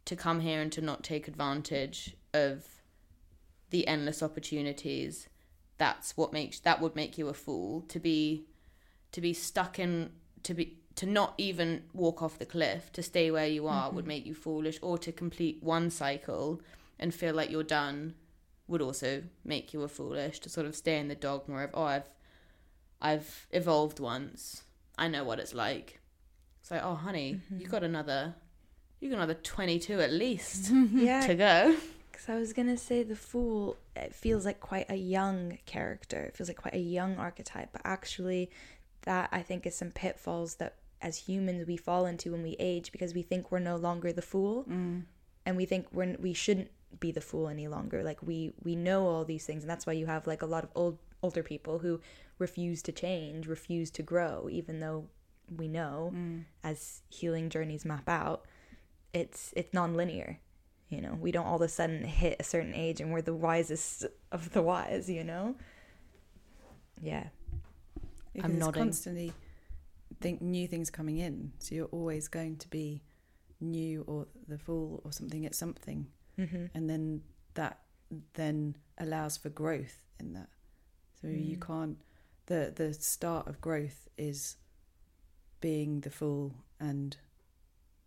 to 0.06 0.16
come 0.16 0.40
here 0.40 0.62
and 0.62 0.72
to 0.72 0.80
not 0.80 1.04
take 1.04 1.28
advantage 1.28 2.16
of 2.34 2.64
the 3.72 3.86
endless 3.88 4.24
opportunities 4.24 5.28
that's 5.78 6.16
what 6.16 6.32
makes 6.32 6.62
that 6.62 6.80
would 6.80 6.96
make 6.96 7.18
you 7.18 7.28
a 7.28 7.34
fool 7.34 7.82
to 7.90 8.00
be 8.00 8.46
to 9.12 9.20
be 9.20 9.34
stuck 9.34 9.78
in 9.78 10.10
to 10.44 10.54
be 10.54 10.78
to 10.96 11.06
not 11.06 11.34
even 11.38 11.84
walk 11.92 12.24
off 12.24 12.40
the 12.40 12.46
cliff 12.46 12.90
to 12.94 13.04
stay 13.04 13.30
where 13.30 13.48
you 13.48 13.68
are 13.68 13.88
mm-hmm. 13.88 13.98
would 13.98 14.08
make 14.08 14.26
you 14.26 14.34
foolish 14.34 14.80
or 14.82 14.98
to 14.98 15.12
complete 15.12 15.62
one 15.62 15.90
cycle 15.90 16.62
and 16.98 17.14
feel 17.14 17.36
like 17.36 17.52
you're 17.52 17.64
done 17.64 18.14
would 18.66 18.82
also 18.82 19.24
make 19.44 19.74
you 19.74 19.82
a 19.82 19.90
foolish 19.90 20.40
to 20.40 20.48
sort 20.48 20.66
of 20.66 20.74
stay 20.74 20.98
in 20.98 21.10
the 21.10 21.16
dogma 21.16 21.66
of 21.66 21.72
oh 21.74 21.84
I've 21.84 22.10
I've 23.02 23.48
evolved 23.52 24.00
once 24.00 24.64
I 24.98 25.08
know 25.08 25.24
what 25.24 25.40
it's 25.40 25.54
like 25.54 26.00
it's 26.62 26.72
like 26.72 26.84
oh 26.84 26.96
honey 26.96 27.40
you 27.58 27.68
got 27.68 27.84
another 27.84 28.36
you 29.00 29.10
got 29.10 29.16
another 29.18 29.34
22 29.36 30.00
at 30.02 30.12
least 30.12 30.72
Yeah, 30.94 31.22
to 31.28 31.36
go 31.36 31.76
Because 32.12 32.28
I 32.30 32.36
was 32.38 32.52
gonna 32.52 32.76
say 32.78 33.04
the 33.04 33.16
fool. 33.16 33.78
It 33.96 34.14
feels 34.14 34.46
like 34.46 34.60
quite 34.60 34.90
a 34.90 34.96
young 34.96 35.58
character. 35.66 36.22
It 36.24 36.36
feels 36.36 36.50
like 36.50 36.58
quite 36.58 36.74
a 36.74 36.80
young 36.80 37.16
archetype, 37.18 37.70
but 37.72 37.82
actually, 37.86 38.50
that 39.04 39.30
I 39.32 39.42
think 39.42 39.66
is 39.66 39.76
some 39.76 39.92
pitfalls 39.92 40.56
that 40.56 40.76
as 41.02 41.16
humans 41.16 41.66
we 41.66 41.78
fall 41.78 42.06
into 42.06 42.34
when 42.34 42.44
we 42.44 42.58
age 42.60 42.92
because 42.92 43.14
we 43.14 43.22
think 43.22 43.52
we're 43.54 43.60
no 43.60 43.78
longer 43.78 44.12
the 44.12 44.22
fool, 44.22 44.66
Mm. 44.66 45.04
and 45.46 45.56
we 45.56 45.66
think 45.66 45.88
we're 45.94 46.18
we 46.20 46.34
shouldn't 46.34 46.70
be 47.00 47.12
the 47.14 47.22
fool 47.22 47.48
any 47.48 47.70
longer. 47.70 48.04
Like 48.04 48.22
we 48.22 48.52
we 48.64 48.76
know 48.76 49.08
all 49.08 49.24
these 49.24 49.46
things, 49.46 49.64
and 49.64 49.70
that's 49.70 49.86
why 49.88 49.94
you 49.94 50.06
have 50.08 50.28
like 50.28 50.42
a 50.42 50.46
lot 50.56 50.66
of 50.66 50.72
old 50.76 50.98
older 51.24 51.42
people 51.44 51.80
who 51.80 52.02
refuse 52.40 52.82
to 52.84 52.92
change, 52.92 53.48
refuse 53.48 53.92
to 53.92 54.04
grow, 54.04 54.48
even 54.50 54.80
though 54.80 55.10
we 55.56 55.68
know 55.68 56.12
Mm. 56.16 56.46
as 56.64 57.02
healing 57.10 57.50
journeys 57.50 57.86
map 57.86 58.08
out, 58.10 58.46
it's 59.14 59.54
it's 59.56 59.74
non-linear. 59.74 60.40
You 60.90 61.02
know, 61.02 61.16
we 61.20 61.32
don't 61.32 61.46
all 61.46 61.58
of 61.58 61.62
a 61.62 61.68
sudden 61.68 62.04
hit 62.04 62.38
a 62.40 62.44
certain 62.44 62.74
age 62.74 63.00
and 63.02 63.12
we're 63.12 63.22
the 63.22 63.36
wisest 63.36 64.06
of 64.32 64.52
the 64.54 64.62
wise. 64.64 65.10
You 65.10 65.24
know. 65.24 65.56
Yeah. 67.02 67.28
Because 68.34 68.46
I'm 68.52 68.58
it's 68.58 68.66
nodding. 68.66 68.84
constantly 68.84 69.34
think 70.22 70.42
new 70.42 70.68
things 70.68 70.90
coming 70.90 71.18
in. 71.18 71.52
So 71.60 71.76
you're 71.76 71.86
always 71.88 72.28
going 72.28 72.58
to 72.58 72.68
be 72.70 73.02
new 73.62 74.04
or 74.08 74.28
the 74.48 74.58
fool 74.58 75.02
or 75.04 75.12
something 75.12 75.46
at 75.46 75.54
something, 75.56 76.08
hmm 76.38 76.66
and 76.74 76.90
then 76.90 77.22
that 77.56 77.80
then 78.34 78.76
allows 78.98 79.38
for 79.38 79.50
growth 79.50 80.02
in 80.20 80.34
that. 80.34 80.50
So 81.22 81.28
you 81.28 81.58
Mm. 81.58 81.62
can't. 81.68 81.98
The 82.50 82.74
The 82.76 82.94
start 82.94 83.48
of 83.48 83.62
growth 83.62 84.10
is 84.18 84.58
being 85.62 86.02
the 86.02 86.10
fool 86.10 86.54
and 86.80 87.16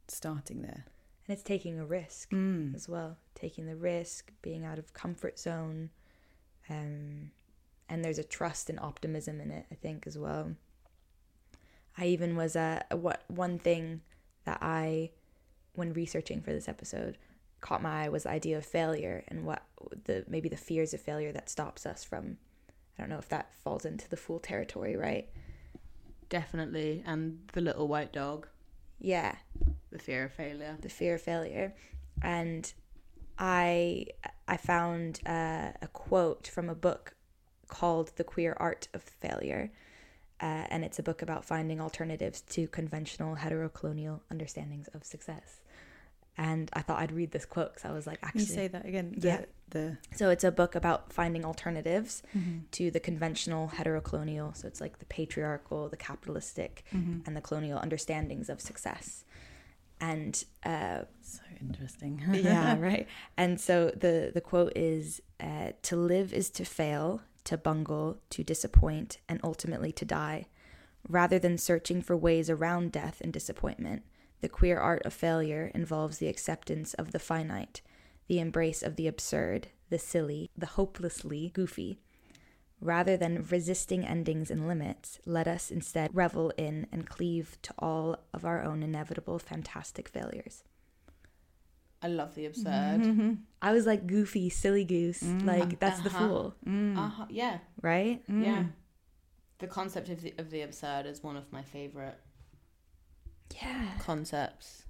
starting 0.08 0.62
there. 0.62 0.84
And 1.26 1.34
it's 1.34 1.42
taking 1.42 1.78
a 1.78 1.86
risk 1.86 2.30
Mm. 2.30 2.74
as 2.74 2.88
well, 2.88 3.16
taking 3.34 3.66
the 3.66 3.76
risk, 3.76 4.32
being 4.42 4.64
out 4.64 4.78
of 4.78 4.92
comfort 4.92 5.38
zone, 5.38 5.90
um, 6.68 7.30
and 7.88 8.04
there's 8.04 8.18
a 8.18 8.24
trust 8.24 8.68
and 8.68 8.80
optimism 8.80 9.40
in 9.40 9.50
it. 9.50 9.66
I 9.70 9.74
think 9.76 10.06
as 10.06 10.18
well. 10.18 10.56
I 11.96 12.06
even 12.06 12.36
was 12.36 12.56
a 12.56 12.84
uh, 12.90 12.96
what 12.96 13.22
one 13.28 13.58
thing 13.58 14.00
that 14.44 14.58
I, 14.60 15.10
when 15.74 15.92
researching 15.92 16.40
for 16.42 16.52
this 16.52 16.68
episode, 16.68 17.18
caught 17.60 17.82
my 17.82 18.04
eye 18.04 18.08
was 18.08 18.24
the 18.24 18.30
idea 18.30 18.58
of 18.58 18.64
failure 18.66 19.22
and 19.28 19.44
what 19.44 19.62
the 20.04 20.24
maybe 20.26 20.48
the 20.48 20.56
fears 20.56 20.92
of 20.94 21.00
failure 21.00 21.32
that 21.32 21.48
stops 21.48 21.86
us 21.86 22.02
from. 22.02 22.38
I 22.98 23.02
don't 23.02 23.10
know 23.10 23.18
if 23.18 23.28
that 23.30 23.54
falls 23.62 23.84
into 23.84 24.08
the 24.08 24.16
fool 24.16 24.38
territory, 24.38 24.96
right? 24.96 25.28
Definitely. 26.28 27.02
And 27.06 27.40
the 27.52 27.60
little 27.60 27.88
white 27.88 28.12
dog, 28.12 28.48
Yeah, 28.98 29.34
the 29.90 29.98
fear 29.98 30.24
of 30.24 30.32
failure. 30.32 30.76
the 30.80 30.88
fear 30.88 31.14
of 31.16 31.22
failure 31.22 31.74
and 32.22 32.72
i 33.38 34.06
i 34.46 34.56
found 34.56 35.20
uh, 35.26 35.72
a 35.80 35.88
quote 35.92 36.46
from 36.46 36.68
a 36.68 36.74
book 36.74 37.14
called 37.68 38.12
the 38.16 38.24
queer 38.24 38.54
art 38.60 38.86
of 38.94 39.02
failure 39.02 39.70
uh, 40.40 40.64
and 40.70 40.84
it's 40.84 40.98
a 40.98 41.02
book 41.02 41.22
about 41.22 41.44
finding 41.44 41.80
alternatives 41.80 42.42
to 42.42 42.68
conventional 42.68 43.36
heterocolonial 43.36 44.20
understandings 44.30 44.88
of 44.94 45.04
success 45.04 45.60
and 46.38 46.70
i 46.72 46.80
thought 46.80 46.98
i'd 47.00 47.12
read 47.12 47.30
this 47.30 47.44
quote 47.44 47.72
because 47.74 47.84
i 47.88 47.92
was 47.92 48.06
like 48.06 48.20
Can 48.20 48.28
actually 48.28 48.42
you 48.42 48.46
say 48.54 48.68
that 48.68 48.84
again? 48.86 49.14
The, 49.16 49.28
Yeah. 49.28 49.44
The 49.70 49.96
so 50.14 50.28
it's 50.28 50.44
a 50.44 50.50
book 50.52 50.74
about 50.74 51.12
finding 51.12 51.44
alternatives 51.46 52.22
to 52.72 52.90
the 52.90 53.00
conventional 53.00 53.68
heterocolonial 53.76 54.54
so 54.56 54.66
it's 54.68 54.80
like 54.80 54.98
the 54.98 55.06
patriarchal 55.06 55.88
the 55.88 55.96
capitalistic 55.96 56.84
Mhm. 56.92 57.26
and 57.26 57.34
the 57.36 57.40
colonial 57.40 57.78
understandings 57.78 58.48
of 58.50 58.60
success 58.60 59.24
and 60.00 60.44
uh, 60.64 61.02
so 61.20 61.40
interesting. 61.60 62.20
yeah, 62.32 62.76
right. 62.78 63.06
And 63.36 63.60
so 63.60 63.90
the 63.90 64.30
the 64.34 64.40
quote 64.40 64.72
is 64.76 65.22
uh, 65.40 65.72
to 65.82 65.96
live 65.96 66.32
is 66.32 66.50
to 66.50 66.64
fail, 66.64 67.22
to 67.44 67.56
bungle, 67.56 68.18
to 68.30 68.42
disappoint, 68.42 69.18
and 69.28 69.38
ultimately 69.44 69.92
to 69.92 70.04
die. 70.04 70.46
Rather 71.08 71.38
than 71.38 71.56
searching 71.58 72.02
for 72.02 72.16
ways 72.16 72.50
around 72.50 72.90
death 72.92 73.20
and 73.20 73.32
disappointment, 73.32 74.02
the 74.42 74.48
queer 74.48 74.78
art 74.78 75.02
of 75.06 75.14
failure 75.14 75.70
involves 75.74 76.18
the 76.18 76.28
acceptance 76.28 76.92
of 76.94 77.12
the 77.12 77.18
finite, 77.18 77.80
the 78.28 78.38
embrace 78.38 78.82
of 78.82 78.96
the 78.96 79.06
absurd, 79.08 79.68
the 79.88 79.98
silly, 79.98 80.50
the 80.56 80.66
hopelessly 80.66 81.50
goofy. 81.54 81.98
Rather 82.80 83.16
than 83.16 83.46
resisting 83.48 84.04
endings 84.04 84.50
and 84.50 84.66
limits, 84.66 85.20
let 85.24 85.46
us 85.48 85.70
instead 85.70 86.10
revel 86.14 86.52
in 86.58 86.86
and 86.92 87.06
cleave 87.08 87.56
to 87.62 87.72
all 87.78 88.16
of 88.34 88.44
our 88.44 88.62
own 88.62 88.82
inevitable 88.82 89.38
fantastic 89.38 90.08
failures. 90.08 90.64
I 92.02 92.08
love 92.08 92.34
the 92.34 92.46
absurd. 92.46 93.02
Mm-hmm. 93.02 93.32
I 93.62 93.70
was 93.72 93.86
like 93.86 94.08
goofy, 94.08 94.50
silly 94.50 94.84
goose. 94.84 95.22
Mm. 95.22 95.44
Like 95.46 95.78
that's 95.78 96.00
the 96.00 96.08
Uh-huh. 96.10 96.18
fool, 96.28 96.54
Mm. 96.66 96.98
Uh-huh. 96.98 97.26
Yeah. 97.30 97.58
right? 97.80 98.20
Yeah. 98.28 98.64
The 99.58 99.68
concept 99.68 100.08
of 100.08 100.20
the 100.20 100.34
of 100.38 100.50
the 100.50 100.62
absurd 100.62 101.06
is 101.06 101.22
one 101.22 101.36
of 101.36 101.52
my 101.52 101.62
favorite 101.62 102.18
Yeah. 103.62 103.86
concepts. 103.98 104.84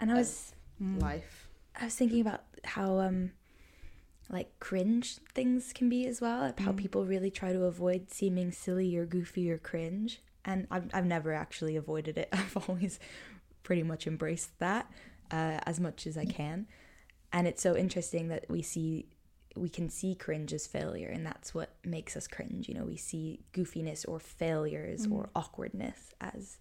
And 0.00 0.10
I 0.10 0.14
was 0.14 0.54
Mm. 0.82 1.00
Life. 1.02 1.48
I 1.74 1.84
was 1.86 1.94
thinking 1.96 2.20
about 2.20 2.42
how 2.64 2.98
um 3.00 3.32
like 4.30 4.58
cringe 4.60 5.16
things 5.34 5.72
can 5.72 5.88
be 5.88 6.06
as 6.06 6.20
well. 6.20 6.40
Like 6.40 6.60
how 6.60 6.72
Mm. 6.72 6.76
people 6.76 7.04
really 7.06 7.30
try 7.30 7.52
to 7.52 7.64
avoid 7.64 8.10
seeming 8.10 8.52
silly 8.52 8.96
or 8.96 9.06
goofy 9.06 9.50
or 9.50 9.58
cringe. 9.58 10.20
And 10.44 10.66
I've 10.70 10.88
I've 10.94 11.06
never 11.06 11.32
actually 11.32 11.76
avoided 11.76 12.16
it. 12.18 12.28
I've 12.32 12.56
always 12.68 13.00
pretty 13.64 13.82
much 13.82 14.06
embraced 14.06 14.56
that 14.60 14.90
uh, 15.30 15.58
as 15.66 15.78
much 15.80 16.06
as 16.06 16.16
I 16.16 16.24
can. 16.24 16.66
And 17.32 17.46
it's 17.46 17.60
so 17.62 17.76
interesting 17.76 18.28
that 18.28 18.48
we 18.48 18.62
see 18.62 19.06
we 19.56 19.68
can 19.68 19.88
see 19.90 20.14
cringe 20.14 20.52
as 20.52 20.66
failure 20.68 21.08
and 21.08 21.26
that's 21.26 21.52
what 21.52 21.70
makes 21.84 22.16
us 22.16 22.28
cringe 22.28 22.68
you 22.68 22.74
know 22.74 22.84
we 22.84 22.96
see 22.96 23.40
goofiness 23.52 24.06
or 24.06 24.20
failures 24.20 25.06
Mm. 25.08 25.12
or 25.12 25.30
awkwardness 25.34 26.14
as 26.20 26.58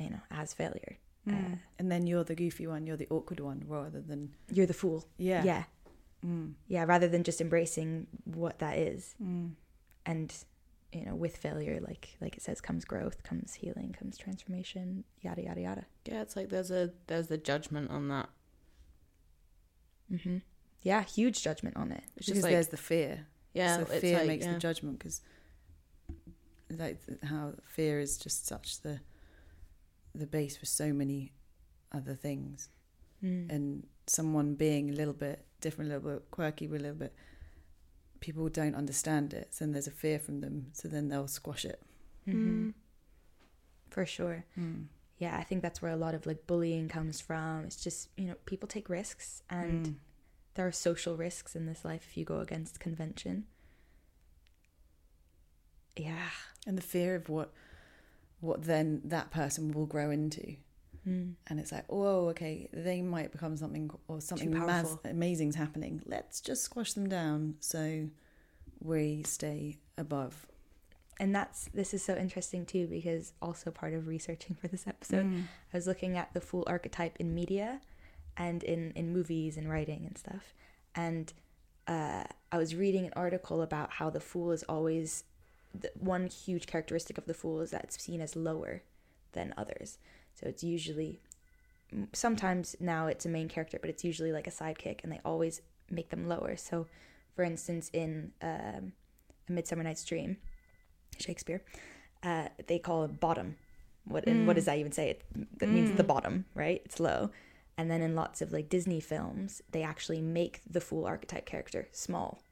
you 0.00 0.10
know 0.10 0.20
as 0.30 0.52
failure 0.54 0.96
Mm. 1.28 1.52
Uh, 1.52 1.56
and 1.78 1.92
then 1.92 2.06
you're 2.06 2.24
the 2.24 2.34
goofy 2.34 2.66
one, 2.66 2.86
you're 2.86 2.96
the 2.96 3.06
awkward 3.10 3.40
one, 3.40 3.62
rather 3.68 4.00
than 4.00 4.30
you're 4.50 4.64
the 4.66 4.72
fool 4.82 5.04
yeah, 5.18 5.44
yeah 5.44 5.64
Mm. 6.24 6.54
yeah 6.66 6.84
rather 6.84 7.08
than 7.08 7.22
just 7.24 7.40
embracing 7.42 8.06
what 8.24 8.58
that 8.60 8.78
is 8.78 9.14
Mm. 9.22 9.50
and 10.06 10.34
you 10.92 11.04
know 11.04 11.14
with 11.14 11.36
failure 11.36 11.78
like 11.86 12.16
like 12.22 12.36
it 12.38 12.42
says 12.42 12.60
comes 12.62 12.84
growth 12.86 13.22
comes 13.22 13.52
healing 13.54 13.94
comes 13.98 14.16
transformation 14.16 15.04
yada 15.20 15.42
yada 15.42 15.60
yada 15.60 15.84
Yeah, 16.06 16.22
it's 16.22 16.36
like 16.36 16.48
there's 16.48 16.70
a 16.70 16.90
there's 17.06 17.26
the 17.28 17.36
judgment 17.38 17.90
on 17.90 18.08
that. 18.08 18.28
Mm-hmm. 20.12 20.38
yeah 20.82 21.02
huge 21.02 21.42
judgment 21.42 21.76
on 21.76 21.92
it 21.92 22.02
It's 22.16 22.26
because 22.26 22.38
just 22.38 22.42
like 22.44 22.52
there's 22.52 22.68
the 22.68 22.76
fear. 22.76 23.26
yeah, 23.54 23.76
so 23.76 23.82
it's 23.82 24.00
fear 24.00 24.18
like, 24.18 24.26
makes 24.26 24.46
yeah. 24.46 24.54
the 24.54 24.58
judgment 24.58 24.98
because, 24.98 25.20
like 26.70 26.98
how 27.24 27.52
fear 27.66 28.00
is 28.00 28.16
just 28.18 28.46
such 28.46 28.80
the 28.80 29.00
the 30.14 30.26
base 30.26 30.56
for 30.56 30.66
so 30.66 30.92
many 30.92 31.32
other 31.92 32.14
things, 32.14 32.68
mm. 33.22 33.48
and 33.50 33.86
someone 34.06 34.54
being 34.54 34.90
a 34.90 34.92
little 34.92 35.14
bit 35.14 35.44
different, 35.60 35.90
a 35.90 35.94
little 35.96 36.10
bit 36.12 36.30
quirky, 36.30 36.66
a 36.66 36.68
little 36.70 36.94
bit, 36.94 37.14
people 38.20 38.48
don't 38.48 38.74
understand 38.74 39.32
it. 39.34 39.48
So 39.54 39.64
then 39.64 39.72
there's 39.72 39.86
a 39.86 39.90
fear 39.92 40.18
from 40.18 40.40
them. 40.40 40.66
So 40.72 40.88
then 40.88 41.08
they'll 41.08 41.28
squash 41.28 41.64
it. 41.64 41.80
hmm 42.24 42.70
for 43.90 44.06
sure 44.06 44.44
Mm. 44.56 44.84
yeah 45.18 45.36
i 45.36 45.42
think 45.42 45.62
that's 45.62 45.82
where 45.82 45.90
a 45.90 45.96
lot 45.96 46.14
of 46.14 46.24
like 46.24 46.46
bullying 46.46 46.88
comes 46.88 47.20
from 47.20 47.64
it's 47.64 47.82
just 47.82 48.08
you 48.16 48.26
know 48.28 48.36
people 48.46 48.68
take 48.68 48.88
risks 48.88 49.42
and 49.50 49.84
Mm. 49.86 49.94
there 50.54 50.64
are 50.68 50.70
social 50.88 51.16
risks 51.16 51.56
in 51.56 51.66
this 51.66 51.84
life 51.84 52.04
if 52.08 52.16
you 52.16 52.24
go 52.24 52.38
against 52.38 52.78
convention 52.78 53.46
yeah 55.96 56.30
and 56.66 56.78
the 56.78 56.82
fear 56.82 57.14
of 57.16 57.28
what 57.28 57.52
what 58.40 58.62
then 58.64 59.00
that 59.04 59.30
person 59.30 59.72
will 59.72 59.86
grow 59.86 60.10
into. 60.10 60.56
mm. 61.06 61.34
and 61.46 61.60
it's 61.60 61.72
like, 61.72 61.84
oh, 61.90 62.28
okay, 62.28 62.68
they 62.72 63.00
might 63.02 63.32
become 63.32 63.56
something 63.56 63.90
or 64.08 64.20
something 64.20 64.50
mas- 64.50 64.66
powerful. 64.66 65.00
amazing's 65.04 65.56
happening. 65.56 66.02
Let's 66.06 66.40
just 66.40 66.62
squash 66.62 66.92
them 66.94 67.08
down 67.08 67.56
so 67.60 68.08
we 68.82 69.22
stay 69.24 69.78
above. 69.98 70.46
and 71.18 71.34
that's 71.34 71.68
this 71.74 71.92
is 71.92 72.02
so 72.02 72.14
interesting 72.16 72.64
too 72.64 72.86
because 72.86 73.32
also 73.42 73.70
part 73.70 73.92
of 73.92 74.06
researching 74.06 74.56
for 74.60 74.68
this 74.68 74.86
episode 74.86 75.26
Mm. 75.26 75.42
I 75.72 75.76
was 75.76 75.86
looking 75.86 76.16
at 76.16 76.32
the 76.32 76.40
fool 76.40 76.64
archetype 76.66 77.16
in 77.20 77.34
media 77.34 77.80
and 78.38 78.62
in, 78.62 78.92
in 78.92 79.12
movies 79.12 79.56
and 79.58 79.68
writing 79.68 80.06
and 80.06 80.16
stuff. 80.16 80.54
And 80.94 81.30
uh, 81.86 82.24
I 82.50 82.56
was 82.56 82.74
reading 82.74 83.04
an 83.04 83.12
article 83.16 83.60
about 83.60 83.88
how 83.98 84.08
the 84.08 84.20
fool 84.20 84.50
is 84.52 84.62
always 84.62 85.24
the 85.78 85.90
one 85.98 86.26
huge 86.26 86.66
characteristic 86.66 87.18
of 87.18 87.26
the 87.26 87.34
fool 87.34 87.60
is 87.60 87.70
that 87.70 87.84
it's 87.84 88.02
seen 88.02 88.20
as 88.20 88.36
lower 88.36 88.82
than 89.32 89.54
others. 89.56 89.98
So 90.34 90.46
it's 90.48 90.64
usually 90.64 91.20
sometimes 92.12 92.76
now 92.80 93.06
it's 93.06 93.26
a 93.26 93.28
main 93.28 93.48
character, 93.48 93.78
but 93.80 93.90
it's 93.90 94.04
usually 94.04 94.32
like 94.32 94.46
a 94.46 94.50
sidekick, 94.50 95.00
and 95.02 95.12
they 95.12 95.20
always 95.24 95.60
make 95.90 96.10
them 96.10 96.28
lower. 96.28 96.56
So, 96.56 96.86
for 97.34 97.42
instance, 97.42 97.90
in 97.92 98.32
um, 98.42 98.92
A 99.48 99.52
Midsummer 99.52 99.82
Night's 99.82 100.04
Dream, 100.04 100.36
Shakespeare, 101.18 101.62
uh, 102.22 102.48
they 102.66 102.78
call 102.78 103.04
it 103.04 103.20
bottom. 103.20 103.56
What 104.04 104.26
and 104.26 104.46
what 104.46 104.52
Mm. 104.52 104.56
does 104.56 104.64
that 104.66 104.78
even 104.78 104.92
say? 104.92 105.10
It 105.10 105.24
that 105.58 105.70
means 105.70 105.92
the 105.92 106.04
Mm. 106.04 106.08
bottom, 106.08 106.44
right? 106.54 106.80
It's 106.84 107.00
low. 107.00 107.30
And 107.76 107.90
then 107.90 108.02
in 108.02 108.14
lots 108.14 108.42
of 108.42 108.52
like 108.52 108.68
Disney 108.68 109.00
films, 109.00 109.62
they 109.70 109.82
actually 109.82 110.20
make 110.20 110.60
the 110.68 110.80
fool 110.80 111.06
archetype 111.06 111.46
character 111.46 111.88
small. 111.92 112.42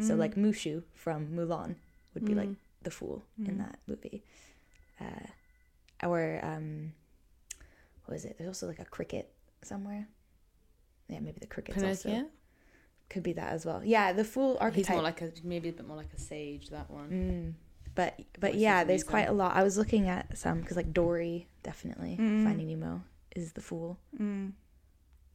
So 0.00 0.14
Mm. 0.14 0.18
like 0.18 0.34
Mushu 0.34 0.84
from 0.94 1.28
Mulan 1.28 1.76
would 2.16 2.24
be 2.24 2.34
like 2.34 2.48
Mm. 2.48 2.56
the 2.82 2.90
fool 2.90 3.22
in 3.38 3.54
Mm. 3.56 3.58
that 3.58 3.78
movie. 3.86 4.24
Uh, 5.00 5.26
or 6.02 6.40
um, 6.42 6.92
what 8.04 8.14
was 8.14 8.24
it? 8.24 8.36
There's 8.38 8.48
also 8.48 8.66
like 8.66 8.78
a 8.80 8.84
cricket 8.84 9.32
somewhere. 9.62 10.08
Yeah, 11.08 11.20
maybe 11.20 11.38
the 11.40 11.46
cricket's 11.46 11.82
also 11.82 12.08
Pinocchio. 12.08 12.30
could 13.10 13.22
be 13.22 13.34
that 13.34 13.52
as 13.52 13.64
well. 13.66 13.84
Yeah, 13.84 14.12
the 14.12 14.24
fool 14.24 14.56
archetype. 14.60 14.86
He's 14.86 14.94
more 14.94 15.02
like 15.02 15.20
a 15.22 15.30
maybe 15.44 15.68
a 15.68 15.72
bit 15.72 15.86
more 15.86 15.96
like 15.96 16.12
a 16.14 16.18
sage. 16.18 16.68
That 16.70 16.90
one. 16.90 17.10
Mm. 17.10 17.54
But 17.94 18.18
but 18.40 18.54
yeah, 18.56 18.84
there's 18.84 19.04
quite 19.04 19.28
a 19.28 19.32
lot. 19.32 19.54
I 19.56 19.62
was 19.62 19.76
looking 19.78 20.08
at 20.08 20.36
some 20.36 20.60
because 20.60 20.76
like 20.76 20.92
Dory 20.92 21.46
definitely 21.62 22.16
Mm. 22.18 22.44
Finding 22.44 22.68
Nemo 22.68 23.02
is 23.34 23.52
the 23.52 23.60
fool 23.62 23.98
Mm. 24.18 24.52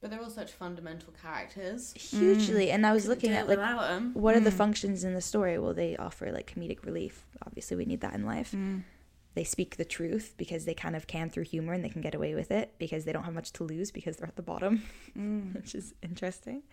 But 0.02 0.10
they're 0.10 0.20
all 0.22 0.30
such 0.32 0.52
fundamental 0.52 1.14
characters. 1.22 1.94
hugely. 1.94 2.72
And 2.72 2.86
I 2.88 2.92
was 2.92 3.08
looking 3.08 3.32
at 3.32 3.48
like 3.48 3.58
without 3.60 3.90
'em. 3.92 4.14
what 4.16 4.36
are 4.36 4.40
the 4.40 4.50
Mm. 4.50 4.54
functions 4.58 5.04
in 5.04 5.14
the 5.14 5.22
story? 5.22 5.60
Well, 5.60 5.74
they 5.76 5.96
offer 5.96 6.32
like 6.32 6.52
comedic 6.54 6.84
relief. 6.86 7.26
Obviously, 7.46 7.78
we 7.78 7.86
need 7.86 8.02
that 8.02 8.14
in 8.16 8.26
life. 8.26 8.52
Mm. 8.52 8.84
they 9.34 9.46
speak 9.46 9.78
the 9.78 9.86
truth 9.86 10.34
because 10.36 10.66
they 10.66 10.74
kind 10.74 10.94
of 10.94 11.08
can 11.08 11.30
through 11.30 11.46
humor 11.46 11.72
and 11.72 11.86
they 11.86 11.90
can 11.90 12.02
get 12.02 12.14
away 12.14 12.36
with 12.36 12.52
it 12.52 12.74
because 12.80 13.06
they 13.06 13.14
don't 13.14 13.24
have 13.24 13.34
much 13.34 13.54
to 13.54 13.64
lose 13.64 13.90
because 13.90 14.18
they're 14.18 14.28
at 14.28 14.36
the 14.36 14.42
bottom, 14.42 14.84
Mm. 15.18 15.56
which 15.56 15.74
is 15.74 15.94
interesting. 16.02 16.64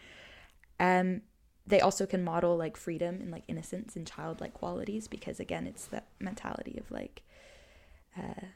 Um, 0.80 1.22
they 1.68 1.80
also 1.80 2.04
can 2.04 2.24
model 2.24 2.56
like 2.56 2.76
freedom 2.76 3.20
and 3.20 3.30
like 3.30 3.44
innocence 3.46 3.94
and 3.94 4.04
childlike 4.04 4.54
qualities 4.54 5.06
because 5.06 5.38
again, 5.38 5.68
it's 5.68 5.84
that 5.86 6.08
mentality 6.18 6.76
of 6.78 6.90
like 6.90 7.22
uh, 8.16 8.46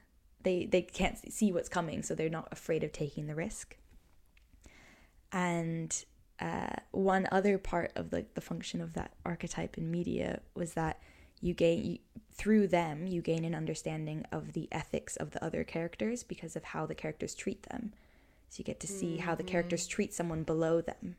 they 0.42 0.66
they 0.66 0.82
can't 0.82 1.32
see 1.32 1.52
what's 1.52 1.68
coming, 1.68 2.02
so 2.02 2.16
they're 2.16 2.28
not 2.28 2.48
afraid 2.50 2.82
of 2.82 2.90
taking 2.90 3.28
the 3.28 3.36
risk. 3.36 3.76
And 5.32 6.04
uh, 6.40 6.74
one 6.90 7.26
other 7.32 7.56
part 7.58 7.92
of 7.96 8.12
like 8.12 8.34
the 8.34 8.40
function 8.40 8.80
of 8.80 8.92
that 8.94 9.12
archetype 9.24 9.78
in 9.78 9.90
media 9.90 10.40
was 10.54 10.74
that 10.74 11.00
you 11.40 11.54
gain 11.54 11.84
you, 11.84 11.98
through 12.32 12.66
them 12.68 13.06
you 13.06 13.20
gain 13.22 13.44
an 13.44 13.54
understanding 13.54 14.24
of 14.32 14.52
the 14.52 14.68
ethics 14.72 15.16
of 15.16 15.30
the 15.32 15.44
other 15.44 15.64
characters 15.64 16.22
because 16.22 16.56
of 16.56 16.64
how 16.64 16.86
the 16.86 16.94
characters 16.94 17.34
treat 17.34 17.62
them. 17.64 17.92
So 18.48 18.58
you 18.58 18.64
get 18.64 18.80
to 18.80 18.86
see 18.86 19.16
how 19.18 19.34
the 19.34 19.42
characters 19.42 19.86
treat 19.86 20.12
someone 20.12 20.42
below 20.42 20.80
them. 20.80 21.16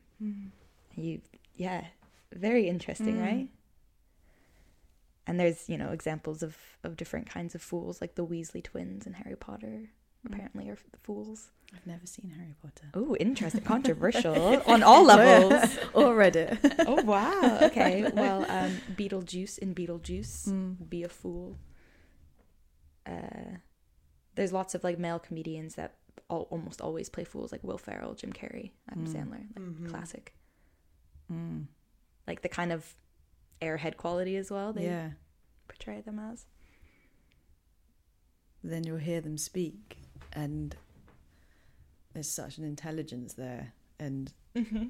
You 0.94 1.20
yeah 1.56 1.86
very 2.32 2.68
interesting 2.68 3.16
Mm. 3.16 3.22
right? 3.22 3.48
And 5.26 5.40
there's 5.40 5.68
you 5.68 5.78
know 5.78 5.90
examples 5.90 6.42
of 6.42 6.56
of 6.82 6.96
different 6.96 7.28
kinds 7.28 7.54
of 7.54 7.62
fools 7.62 8.00
like 8.00 8.14
the 8.14 8.26
weasley 8.26 8.62
twins 8.62 9.06
in 9.06 9.14
harry 9.14 9.36
potter 9.36 9.90
apparently 10.26 10.68
are 10.68 10.76
the 10.90 10.98
fools 10.98 11.48
I've 11.74 11.86
never 11.86 12.06
seen 12.06 12.30
Harry 12.30 12.54
Potter. 12.62 12.86
oh 12.94 13.16
interesting 13.16 13.62
controversial 13.74 14.62
on 14.66 14.82
all 14.82 15.04
levels 15.04 15.76
or 15.94 16.14
read 16.14 16.36
it. 16.36 16.58
oh 16.86 17.02
wow 17.02 17.58
okay 17.62 18.10
well 18.12 18.44
um 18.48 18.78
beetlejuice 18.94 19.58
in 19.58 19.74
beetlejuice 19.74 20.48
Mm. 20.48 20.88
be 20.88 21.02
a 21.02 21.08
fool 21.08 21.58
uh 23.06 23.58
there's 24.34 24.52
lots 24.52 24.74
of 24.74 24.82
like 24.82 24.98
male 24.98 25.18
comedians 25.18 25.74
that 25.76 25.94
all, 26.30 26.48
almost 26.50 26.80
always 26.80 27.08
play 27.08 27.24
fools 27.24 27.52
like 27.52 27.62
will 27.62 27.78
ferrell 27.78 28.14
jim 28.14 28.32
carrey 28.32 28.70
adam 28.90 29.06
Mm. 29.06 29.12
sandler 29.14 29.46
like 29.56 29.64
Mhm. 29.64 29.88
classic 29.90 30.34
Mm. 31.32 31.66
like 32.26 32.42
the 32.42 32.48
kind 32.48 32.72
of 32.72 32.94
airhead 33.60 33.96
quality 33.96 34.36
as 34.36 34.50
well 34.50 34.72
they 34.72 34.84
Yeah. 34.84 35.10
portray 35.68 36.00
them 36.00 36.18
as 36.18 36.46
Then 38.62 38.84
you'll 38.84 38.96
hear 38.96 39.20
them 39.20 39.36
speak, 39.36 39.98
and 40.34 40.76
there's 42.12 42.28
such 42.30 42.58
an 42.58 42.64
intelligence 42.64 43.34
there, 43.34 43.72
and 43.98 44.32
mm-hmm. 44.54 44.86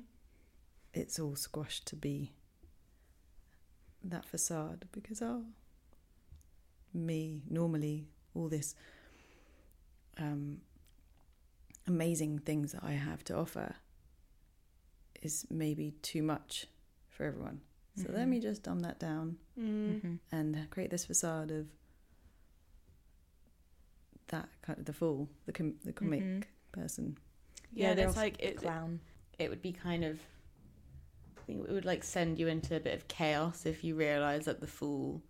it's 0.92 1.18
all 1.18 1.36
squashed 1.36 1.86
to 1.86 1.96
be 1.96 2.32
that 4.02 4.24
facade 4.26 4.84
because 4.92 5.22
oh 5.22 5.44
me 6.92 7.42
normally 7.48 8.06
all 8.34 8.48
this 8.48 8.74
um 10.18 10.60
amazing 11.86 12.38
things 12.38 12.72
that 12.72 12.84
I 12.84 12.92
have 12.92 13.24
to 13.24 13.36
offer 13.36 13.74
is 15.22 15.46
maybe 15.50 15.92
too 16.02 16.22
much 16.22 16.66
for 17.08 17.24
everyone. 17.24 17.60
So 17.96 18.06
let 18.10 18.26
Mhm. 18.26 18.28
me 18.28 18.40
just 18.40 18.62
dumb 18.62 18.80
that 18.80 18.98
down 18.98 19.38
Mm. 19.58 19.94
Mm-hmm. 19.94 20.14
and 20.32 20.70
create 20.70 20.90
this 20.90 21.04
facade 21.06 21.50
of 21.50 21.66
that 24.34 24.48
kind 24.62 24.78
of 24.78 24.84
the 24.84 24.92
fool, 24.92 25.28
the 25.46 25.52
com- 25.52 25.78
the 25.84 25.92
comic 25.92 26.22
Mhm. 26.22 26.44
person. 26.72 27.16
Yeah, 27.72 27.90
and 27.90 27.98
they're 27.98 28.08
it's 28.08 28.16
like 28.16 28.36
it, 28.42 28.56
clown 28.58 29.00
it 29.38 29.48
would 29.50 29.62
be 29.62 29.72
kind 29.72 30.04
of 30.04 30.20
I 31.38 31.40
think 31.46 31.68
it 31.68 31.72
would 31.72 31.84
like 31.84 32.02
send 32.04 32.38
you 32.38 32.48
into 32.48 32.74
a 32.76 32.80
bit 32.80 32.94
of 32.94 33.06
chaos 33.08 33.66
if 33.66 33.84
you 33.84 33.94
realize 33.96 34.44
that 34.46 34.60
the 34.60 34.66
fool 34.66 35.22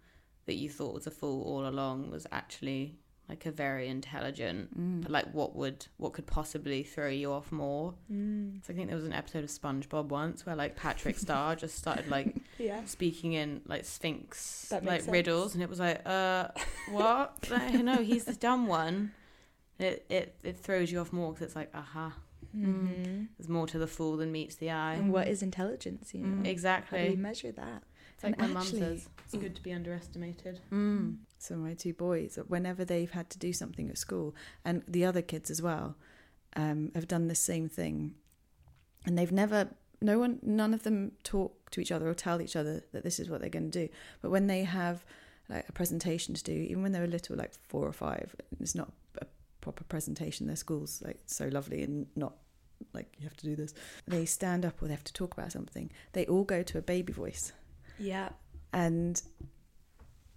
that 0.46 0.54
you 0.54 0.68
thought 0.70 0.94
was 0.94 1.06
a 1.06 1.10
fool 1.10 1.42
all 1.42 1.66
along 1.66 2.10
was 2.10 2.26
actually 2.30 2.98
like 3.28 3.46
a 3.46 3.50
very 3.50 3.88
intelligent 3.88 4.78
Mm. 4.78 5.00
but 5.02 5.10
like 5.10 5.32
what 5.32 5.56
would 5.56 5.87
what 5.96 6.12
could 6.12 6.26
possibly 6.26 6.82
throw 6.82 7.08
you 7.08 7.32
off 7.32 7.50
more 7.50 7.94
mm. 8.12 8.64
so 8.64 8.72
i 8.72 8.76
think 8.76 8.88
there 8.88 8.96
was 8.96 9.06
an 9.06 9.12
episode 9.14 9.44
of 9.44 9.50
spongebob 9.50 10.06
once 10.08 10.44
where 10.44 10.54
like 10.54 10.76
patrick 10.76 11.18
star 11.18 11.56
just 11.56 11.76
started 11.76 12.08
like 12.08 12.34
yeah 12.58 12.84
speaking 12.84 13.32
in 13.32 13.60
like 13.66 13.84
sphinx 13.84 14.70
like 14.82 15.00
sense. 15.02 15.08
riddles 15.08 15.54
and 15.54 15.62
it 15.62 15.70
was 15.70 15.80
like 15.80 16.00
uh 16.06 16.48
what 16.90 17.34
like, 17.50 17.74
no 17.74 17.96
he's 18.02 18.24
the 18.24 18.34
dumb 18.34 18.66
one 18.66 19.12
it 19.78 20.04
it, 20.08 20.34
it 20.42 20.56
throws 20.56 20.92
you 20.92 21.00
off 21.00 21.12
more 21.12 21.32
because 21.32 21.46
it's 21.46 21.56
like 21.56 21.70
aha 21.74 22.12
mm-hmm. 22.56 23.24
there's 23.38 23.48
more 23.48 23.66
to 23.66 23.78
the 23.78 23.87
fool 23.87 24.16
than 24.16 24.30
meets 24.30 24.56
the 24.56 24.70
eye 24.70 24.94
and 24.94 25.12
what 25.12 25.28
is 25.28 25.42
intelligence 25.42 26.12
you 26.14 26.20
know 26.20 26.42
Mm. 26.42 26.84
how 26.84 26.96
do 26.98 27.08
we 27.10 27.16
measure 27.16 27.52
that 27.52 27.82
it's 28.14 28.22
like 28.24 28.34
And 28.38 28.52
my 28.52 28.60
mum 28.60 28.66
says 28.66 29.08
it's 29.24 29.34
good 29.34 29.56
to 29.56 29.62
be 29.62 29.72
underestimated 29.72 30.60
Mm. 30.70 31.16
So 31.44 31.57
my 31.57 31.74
two 31.74 31.92
boys, 31.92 32.38
whenever 32.48 32.87
they've 32.87 33.11
had 33.11 33.28
to 33.28 33.38
do 33.38 33.52
something 33.52 33.90
at 33.90 33.98
school, 33.98 34.35
and 34.64 34.83
the 34.88 35.04
other 35.04 35.20
kids 35.20 35.50
as 35.50 35.61
well, 35.61 35.94
um, 36.57 36.90
have 36.94 37.07
done 37.07 37.28
the 37.28 37.35
same 37.35 37.68
thing, 37.68 38.14
and 39.04 39.18
they've 39.18 39.30
never, 39.30 39.68
no 40.00 40.18
one, 40.18 40.38
none 40.42 40.72
of 40.72 40.85
them 40.85 41.12
talk 41.22 41.70
to 41.72 41.83
each 41.83 41.92
other 41.92 42.09
or 42.09 42.14
tell 42.14 42.40
each 42.40 42.57
other 42.57 42.83
that 42.92 43.04
this 43.04 43.20
is 43.20 43.28
what 43.28 43.42
they're 43.42 43.50
going 43.50 43.70
to 43.70 43.87
do. 43.87 43.92
But 44.22 44.30
when 44.30 44.46
they 44.46 44.64
have 44.64 45.04
like 45.50 45.68
a 45.68 45.72
presentation 45.72 46.35
to 46.35 46.42
do, 46.42 46.52
even 46.52 46.83
when 46.83 46.92
they're 46.92 47.04
a 47.04 47.07
little, 47.07 47.37
like 47.37 47.52
four 47.68 47.87
or 47.87 47.92
five, 47.92 48.35
it's 48.59 48.74
not 48.74 48.90
a 49.20 49.26
proper 49.61 49.85
presentation. 49.85 50.46
Their 50.46 50.57
school's 50.57 51.02
like 51.04 51.20
so 51.26 51.48
lovely 51.48 51.83
and 51.83 52.07
not 52.16 52.37
like 52.94 53.14
you 53.18 53.24
have 53.24 53.37
to 53.37 53.44
do 53.44 53.54
this. 53.54 53.74
They 54.09 54.24
stand 54.24 54.64
up 54.64 54.80
or 54.80 54.87
they 54.87 54.94
have 54.94 55.04
to 55.04 55.12
talk 55.12 55.35
about 55.37 55.52
something. 55.52 55.90
They 56.14 56.24
all 56.24 56.44
go 56.44 56.62
to 56.62 56.78
a 56.78 56.83
baby 56.83 57.12
voice 57.12 57.52
yeah 57.96 58.30
and 58.72 59.22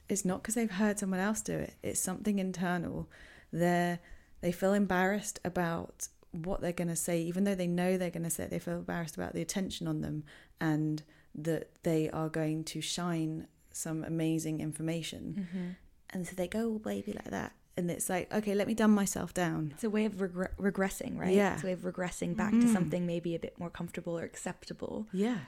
it's 0.10 0.24
not 0.26 0.42
because 0.42 0.56
they've 0.56 0.72
heard 0.72 0.98
someone 1.00 1.20
else 1.20 1.42
do 1.42 1.54
it 1.54 1.74
it's 1.84 2.00
something 2.00 2.40
internal 2.40 3.10
they 3.52 4.00
they 4.42 4.52
feel 4.52 4.74
embarrassed 4.74 5.40
about 5.44 6.08
what 6.32 6.62
they're 6.62 6.72
going 6.72 6.88
to 6.88 6.96
say 6.96 7.20
even 7.22 7.44
though 7.44 7.56
they 7.56 7.68
know 7.68 7.98
they're 7.98 8.10
going 8.12 8.24
to 8.24 8.30
say 8.30 8.44
it 8.44 8.50
they 8.50 8.60
feel 8.60 8.76
embarrassed 8.78 9.16
about 9.16 9.34
the 9.34 9.42
attention 9.42 9.88
on 9.88 10.02
them 10.02 10.24
and 10.60 11.04
that 11.34 11.70
they 11.84 12.10
are 12.10 12.30
going 12.30 12.64
to 12.64 12.82
shine 12.82 13.48
some 13.72 14.04
amazing 14.04 14.60
information 14.60 15.48
mm-hmm. 15.54 15.68
and 16.12 16.28
so 16.28 16.36
they 16.36 16.48
go 16.48 16.70
all 16.72 16.80
baby 16.80 17.14
like 17.14 17.32
that 17.32 17.54
and 17.78 17.90
it's 17.92 18.10
like 18.10 18.32
okay 18.34 18.54
let 18.56 18.68
me 18.68 18.74
dumb 18.74 18.92
myself 18.92 19.34
down 19.34 19.72
It's 19.76 19.84
a 19.84 19.90
way 19.90 20.06
of 20.06 20.14
regre- 20.14 20.50
regressing, 20.58 21.18
right? 21.20 21.34
Yeah. 21.34 21.54
It's 21.54 21.64
a 21.64 21.68
way 21.68 21.74
of 21.74 21.82
regressing 21.82 22.36
back 22.36 22.52
to 22.52 22.58
Mhm. 22.58 22.74
something 22.74 23.06
maybe 23.06 23.36
a 23.36 23.40
bit 23.40 23.58
more 23.60 23.70
comfortable 23.70 24.18
or 24.18 24.24
acceptable. 24.24 25.06
yeah 25.14 25.40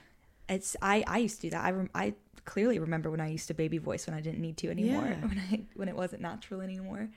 It's 0.48 0.76
I 0.80 1.02
I 1.06 1.18
used 1.18 1.36
to 1.40 1.42
do 1.46 1.50
that. 1.50 1.64
I 1.64 1.70
rem- 1.72 1.90
I 1.94 2.14
clearly 2.50 2.80
remember 2.80 3.12
when 3.12 3.20
I 3.20 3.28
used 3.28 3.46
to 3.46 3.54
baby 3.54 3.78
voice 3.78 4.08
when 4.08 4.16
I 4.16 4.20
didn't 4.20 4.40
need 4.40 4.56
to 4.58 4.70
anymore, 4.70 5.06
Yeah. 5.06 5.26
when 5.28 5.38
I 5.38 5.62
when 5.74 5.88
it 5.88 5.94
wasn't 5.94 6.22
natural 6.22 6.60
anymore. 6.60 7.08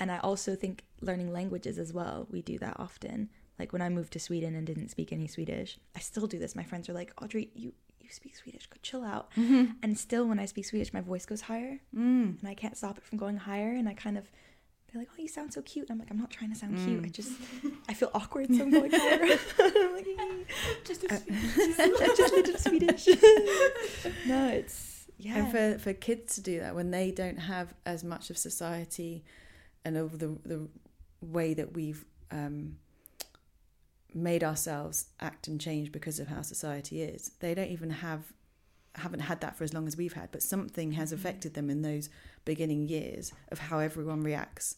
And 0.00 0.10
I 0.10 0.18
also 0.18 0.56
think 0.56 0.82
learning 1.00 1.32
languages 1.32 1.78
as 1.78 1.92
well. 1.92 2.26
We 2.30 2.42
do 2.42 2.58
that 2.58 2.76
often. 2.80 3.28
Like 3.60 3.72
when 3.72 3.80
I 3.80 3.88
moved 3.90 4.12
to 4.14 4.18
Sweden 4.18 4.56
and 4.56 4.66
didn't 4.66 4.88
speak 4.88 5.12
any 5.12 5.28
Swedish, 5.28 5.78
I 5.94 6.00
still 6.00 6.26
do 6.26 6.38
this. 6.38 6.56
My 6.56 6.64
friends 6.64 6.88
are 6.88 6.94
like, 6.94 7.14
"Audree, 7.22 7.50
you 7.54 7.72
you 8.00 8.10
speak 8.10 8.34
Swedish. 8.34 8.66
Go 8.66 8.78
chill 8.82 9.04
out." 9.04 9.28
And 9.82 9.96
still, 9.96 10.26
when 10.26 10.40
I 10.40 10.46
speak 10.46 10.64
Swedish, 10.66 10.92
my 10.92 11.02
voice 11.12 11.26
goes 11.26 11.42
higher, 11.42 11.78
mm. 11.94 12.40
and 12.40 12.48
I 12.48 12.54
can't 12.54 12.76
stop 12.76 12.98
it 12.98 13.04
from 13.04 13.18
going 13.18 13.36
higher. 13.36 13.72
And 13.72 13.88
I 13.88 13.94
kind 13.94 14.18
of 14.18 14.32
they're 14.92 15.00
like, 15.00 15.08
"Oh, 15.12 15.22
you 15.22 15.28
sound 15.28 15.52
so 15.52 15.62
cute." 15.62 15.88
And 15.88 15.92
I'm 15.92 15.98
like, 15.98 16.10
"I'm 16.10 16.18
not 16.18 16.30
trying 16.30 16.50
to 16.50 16.56
sound 16.56 16.76
cute. 16.78 17.02
Mm. 17.02 17.06
I 17.06 17.08
just 17.08 17.32
I 17.88 17.94
feel 17.94 18.10
awkward, 18.14 18.48
so 18.54 18.62
I'm 18.62 18.70
going 18.70 18.90
higher." 18.92 19.38
I'm 19.58 19.94
like, 19.94 20.06
just 20.84 21.04
Uh, 21.04 21.18
just 22.16 22.34
a 22.34 22.58
Swedish. 22.58 23.06
no, 24.26 24.48
it's 24.48 25.06
yeah. 25.18 25.36
And 25.36 25.50
for, 25.50 25.78
for 25.78 25.92
kids 25.92 26.36
to 26.36 26.40
do 26.40 26.60
that 26.60 26.74
when 26.74 26.90
they 26.90 27.10
don't 27.10 27.38
have 27.38 27.74
as 27.84 28.02
much 28.02 28.30
of 28.30 28.38
society 28.38 29.24
and 29.84 29.96
of 29.96 30.18
the 30.18 30.38
the 30.44 30.68
way 31.20 31.54
that 31.54 31.74
we've 31.74 32.04
um, 32.30 32.76
made 34.14 34.42
ourselves 34.42 35.06
act 35.20 35.46
and 35.46 35.60
change 35.60 35.92
because 35.92 36.18
of 36.18 36.28
how 36.28 36.42
society 36.42 37.02
is, 37.02 37.32
they 37.40 37.54
don't 37.54 37.70
even 37.70 37.90
have 37.90 38.32
haven't 38.96 39.20
had 39.20 39.40
that 39.40 39.56
for 39.56 39.64
as 39.64 39.72
long 39.72 39.86
as 39.86 39.96
we've 39.96 40.12
had. 40.12 40.30
But 40.32 40.42
something 40.42 40.92
has 40.92 41.12
affected 41.12 41.54
them 41.54 41.70
in 41.70 41.82
those 41.82 42.10
beginning 42.44 42.88
years 42.88 43.32
of 43.50 43.58
how 43.58 43.78
everyone 43.78 44.22
reacts 44.22 44.76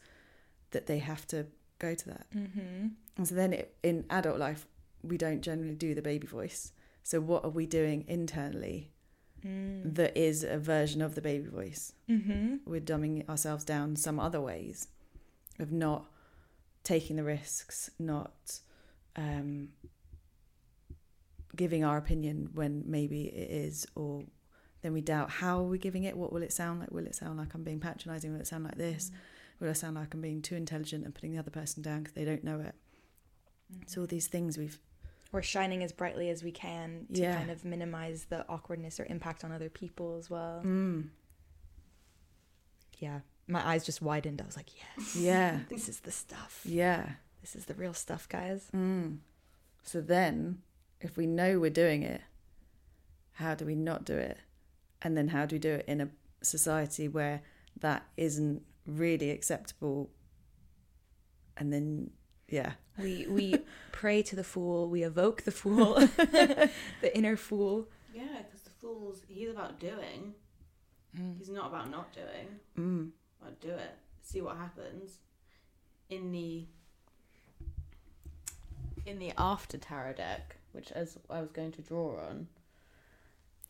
that 0.70 0.86
they 0.86 0.98
have 0.98 1.26
to 1.28 1.46
go 1.78 1.94
to 1.94 2.06
that. 2.08 2.26
mm-hmm. 2.34 2.88
And 3.16 3.28
so 3.28 3.34
then 3.34 3.52
it, 3.52 3.76
in 3.82 4.04
adult 4.10 4.38
life, 4.38 4.66
we 5.02 5.18
don't 5.18 5.42
generally 5.42 5.74
do 5.74 5.94
the 5.94 6.02
baby 6.02 6.26
voice. 6.26 6.72
So 7.02 7.20
what 7.20 7.44
are 7.44 7.50
we 7.50 7.66
doing 7.66 8.04
internally 8.08 8.92
Mm. 9.44 9.96
that 9.96 10.16
is 10.16 10.44
a 10.44 10.56
version 10.56 11.02
of 11.02 11.16
the 11.16 11.20
baby 11.20 11.48
voice. 11.48 11.94
Mm-hmm. 12.08 12.58
We're 12.64 12.80
dumbing 12.80 13.28
ourselves 13.28 13.64
down 13.64 13.96
some 13.96 14.20
other 14.20 14.40
ways 14.40 14.86
of 15.58 15.72
not 15.72 16.04
taking 16.84 17.16
the 17.16 17.24
risks, 17.24 17.90
not 17.98 18.60
um, 19.16 19.70
giving 21.56 21.84
our 21.84 21.96
opinion 21.98 22.50
when 22.54 22.84
maybe 22.86 23.24
it 23.24 23.50
is, 23.50 23.86
or 23.94 24.24
then 24.82 24.92
we 24.92 25.00
doubt 25.00 25.30
how 25.30 25.58
are 25.60 25.64
we 25.68 25.78
giving 25.78 26.04
it? 26.04 26.16
What 26.16 26.32
will 26.32 26.42
it 26.42 26.52
sound 26.52 26.80
like? 26.80 26.90
Will 26.90 27.06
it 27.06 27.14
sound 27.14 27.38
like 27.38 27.54
I'm 27.54 27.62
being 27.64 27.80
patronizing? 27.80 28.32
Will 28.32 28.40
it 28.40 28.46
sound 28.46 28.64
like 28.64 28.76
this? 28.76 29.10
Will 29.60 29.68
it 29.68 29.76
sound 29.76 29.94
like 29.96 30.12
I'm 30.14 30.20
being 30.20 30.42
too 30.42 30.56
intelligent 30.56 31.04
and 31.04 31.14
putting 31.14 31.32
the 31.32 31.38
other 31.38 31.50
person 31.50 31.82
down 31.82 32.00
because 32.00 32.14
they 32.14 32.24
don't 32.24 32.42
know 32.42 32.60
it? 32.60 32.74
So 33.86 34.00
all 34.02 34.06
these 34.06 34.26
things 34.26 34.58
we've 34.58 34.78
We're 35.30 35.40
shining 35.42 35.82
as 35.82 35.92
brightly 35.92 36.28
as 36.30 36.42
we 36.42 36.52
can 36.52 37.06
to 37.14 37.20
Yeah. 37.22 37.36
kind 37.36 37.50
of 37.50 37.64
minimize 37.64 38.26
the 38.28 38.46
awkwardness 38.48 38.98
or 39.00 39.04
impact 39.06 39.44
on 39.44 39.52
other 39.52 39.70
people 39.70 40.16
as 40.18 40.28
well. 40.28 40.62
mm, 40.64 41.08
Yeah, 42.98 43.20
my 43.46 43.66
eyes 43.66 43.84
just 43.84 44.00
widened. 44.02 44.40
I 44.40 44.44
was 44.46 44.56
like, 44.56 44.70
yes, 44.76 45.16
Yeah. 45.16 45.60
this 45.68 45.88
is 45.88 46.00
the 46.00 46.12
stuff. 46.12 46.60
Yeah. 46.64 47.14
This 47.40 47.56
is 47.56 47.64
the 47.66 47.74
real 47.74 47.94
stuff, 47.94 48.28
guys. 48.28 48.68
Mm. 48.74 49.18
So 49.82 50.00
then, 50.00 50.62
if 51.02 51.16
we 51.16 51.26
know 51.26 51.58
we're 51.58 51.70
doing 51.70 52.02
it, 52.02 52.22
how 53.32 53.54
do 53.54 53.66
we 53.66 53.74
not 53.74 54.04
do 54.04 54.16
it? 54.16 54.38
And 55.02 55.16
then 55.16 55.28
how 55.28 55.46
do 55.46 55.56
we 55.56 55.60
do 55.60 55.72
it 55.72 55.84
in 55.88 56.00
a 56.00 56.08
society 56.42 57.08
where 57.08 57.42
that 57.80 58.04
isn't 58.16 58.62
really 58.86 59.30
acceptable? 59.30 60.10
And 61.56 61.72
then, 61.72 62.10
yeah. 62.48 62.72
We 62.98 63.26
we 63.28 63.58
pray 63.92 64.22
to 64.22 64.36
the 64.36 64.44
fool. 64.44 64.88
We 64.88 65.02
evoke 65.02 65.42
the 65.42 65.50
fool, 65.50 65.94
the 66.16 66.70
inner 67.14 67.36
fool. 67.36 67.88
Yeah, 68.14 68.42
because 68.44 68.62
the 68.62 68.70
fool's 68.70 69.22
he's 69.28 69.50
about 69.50 69.80
doing. 69.80 70.34
He's 71.38 71.50
not 71.50 71.68
about 71.68 71.90
not 71.90 72.12
doing. 72.12 72.58
Mm. 72.78 73.10
About 73.40 73.60
do 73.60 73.68
it. 73.70 73.98
See 74.22 74.40
what 74.40 74.56
happens. 74.56 75.18
In 76.08 76.32
the 76.32 76.66
in 79.04 79.18
the 79.18 79.32
after 79.36 79.78
tarot 79.78 80.14
deck, 80.14 80.56
which 80.72 80.90
as 80.92 81.16
I 81.30 81.40
was 81.40 81.50
going 81.52 81.72
to 81.72 81.82
draw 81.82 82.18
on. 82.28 82.48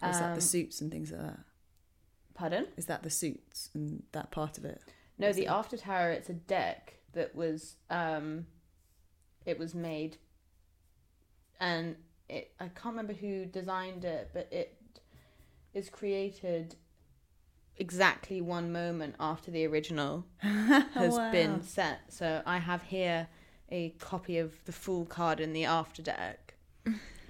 Is 0.08 0.18
that 0.18 0.30
um, 0.30 0.34
the 0.34 0.40
suits 0.40 0.80
and 0.80 0.90
things 0.90 1.12
like 1.12 1.20
that? 1.20 1.40
Pardon? 2.34 2.66
Is 2.76 2.86
that 2.86 3.02
the 3.02 3.10
suits 3.10 3.70
and 3.74 4.02
that 4.12 4.30
part 4.30 4.58
of 4.58 4.64
it? 4.64 4.80
No, 5.18 5.32
the 5.32 5.46
after 5.46 5.76
tarot. 5.76 6.12
It's 6.12 6.30
a 6.30 6.34
deck 6.34 6.94
that 7.12 7.34
was 7.36 7.76
um, 7.90 8.46
it 9.46 9.58
was 9.58 9.74
made, 9.74 10.16
and 11.60 11.96
it 12.28 12.52
I 12.58 12.64
can't 12.68 12.94
remember 12.96 13.12
who 13.12 13.44
designed 13.46 14.04
it, 14.04 14.30
but 14.32 14.48
it 14.50 14.76
is 15.74 15.88
created 15.88 16.74
exactly 17.76 18.40
one 18.40 18.72
moment 18.72 19.14
after 19.18 19.50
the 19.50 19.66
original 19.66 20.24
has 20.40 21.16
Wow. 21.16 21.30
been 21.30 21.62
set. 21.62 22.00
So 22.08 22.42
I 22.44 22.58
have 22.58 22.82
here 22.82 23.28
a 23.70 23.90
copy 23.98 24.38
of 24.38 24.52
the 24.64 24.72
full 24.72 25.04
card 25.06 25.40
in 25.40 25.52
the 25.52 25.64
after 25.64 26.02
deck, 26.02 26.41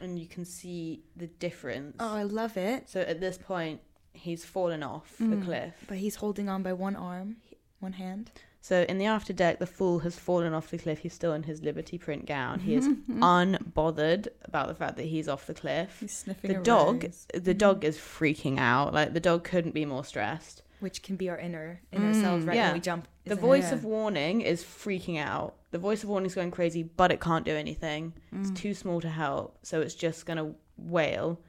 and 0.00 0.18
you 0.18 0.26
can 0.26 0.44
see 0.44 1.02
the 1.16 1.26
difference. 1.26 1.96
Oh, 2.00 2.14
I 2.14 2.22
love 2.24 2.56
it. 2.56 2.88
So 2.88 3.00
at 3.00 3.20
this 3.20 3.38
point, 3.38 3.80
he's 4.12 4.44
fallen 4.44 4.82
off 4.82 5.16
the 5.18 5.24
Mm. 5.36 5.44
cliff. 5.44 5.74
But 5.88 5.98
he's 5.98 6.16
holding 6.16 6.48
on 6.48 6.62
by 6.62 6.72
one 6.72 6.96
arm, 6.96 7.36
one 7.80 7.94
hand. 7.94 8.30
So 8.60 8.82
in 8.88 8.98
the 8.98 9.06
after 9.06 9.32
deck, 9.32 9.58
the 9.58 9.66
fool 9.66 10.00
has 10.00 10.16
fallen 10.16 10.52
off 10.54 10.70
the 10.70 10.78
cliff. 10.78 11.00
He's 11.00 11.12
still 11.14 11.32
in 11.32 11.42
his 11.44 11.62
Liberty 11.62 11.98
print 11.98 12.26
gown. 12.26 12.60
He 12.60 12.74
is 12.76 12.86
Mm-hmm. 12.86 13.20
unbothered 13.76 14.28
about 14.44 14.68
the 14.68 14.74
fact 14.74 14.96
that 14.96 15.04
he's 15.06 15.28
off 15.28 15.46
the 15.46 15.54
cliff. 15.54 15.96
He's 16.00 16.16
sniffing 16.16 16.52
The 16.52 16.60
dog, 16.62 17.02
rose. 17.04 17.26
the 17.34 17.54
dog 17.54 17.84
is 17.84 17.96
freaking 17.98 18.58
out. 18.58 18.94
Like 18.94 19.14
the 19.14 19.20
dog 19.20 19.42
couldn't 19.44 19.72
be 19.74 19.84
more 19.84 20.04
stressed. 20.04 20.62
Which 20.80 21.02
can 21.02 21.16
be 21.16 21.28
our 21.28 21.38
inner 21.38 21.80
inner 21.92 22.12
Mm, 22.12 22.20
selves, 22.20 22.44
right? 22.44 22.56
yeah. 22.56 22.66
When 22.68 22.74
we 22.74 22.80
jump. 22.80 23.08
The 23.24 23.32
isn't 23.32 23.38
it? 23.44 23.46
voice 23.46 23.72
of 23.72 23.84
warning 23.84 24.40
is 24.40 24.62
freaking 24.64 25.18
out. 25.18 25.54
The 25.72 25.78
voice 25.78 26.02
of 26.02 26.08
warning 26.10 26.26
is 26.26 26.34
going 26.34 26.50
crazy, 26.50 26.82
but 26.82 27.10
it 27.10 27.20
can't 27.20 27.44
do 27.44 27.56
anything. 27.56 28.12
Mm. 28.32 28.40
It's 28.40 28.60
too 28.60 28.74
small 28.74 29.00
to 29.00 29.08
help, 29.08 29.58
so 29.62 29.80
it's 29.80 29.94
just 29.94 30.26
gonna 30.26 30.54
wail. 30.76 31.40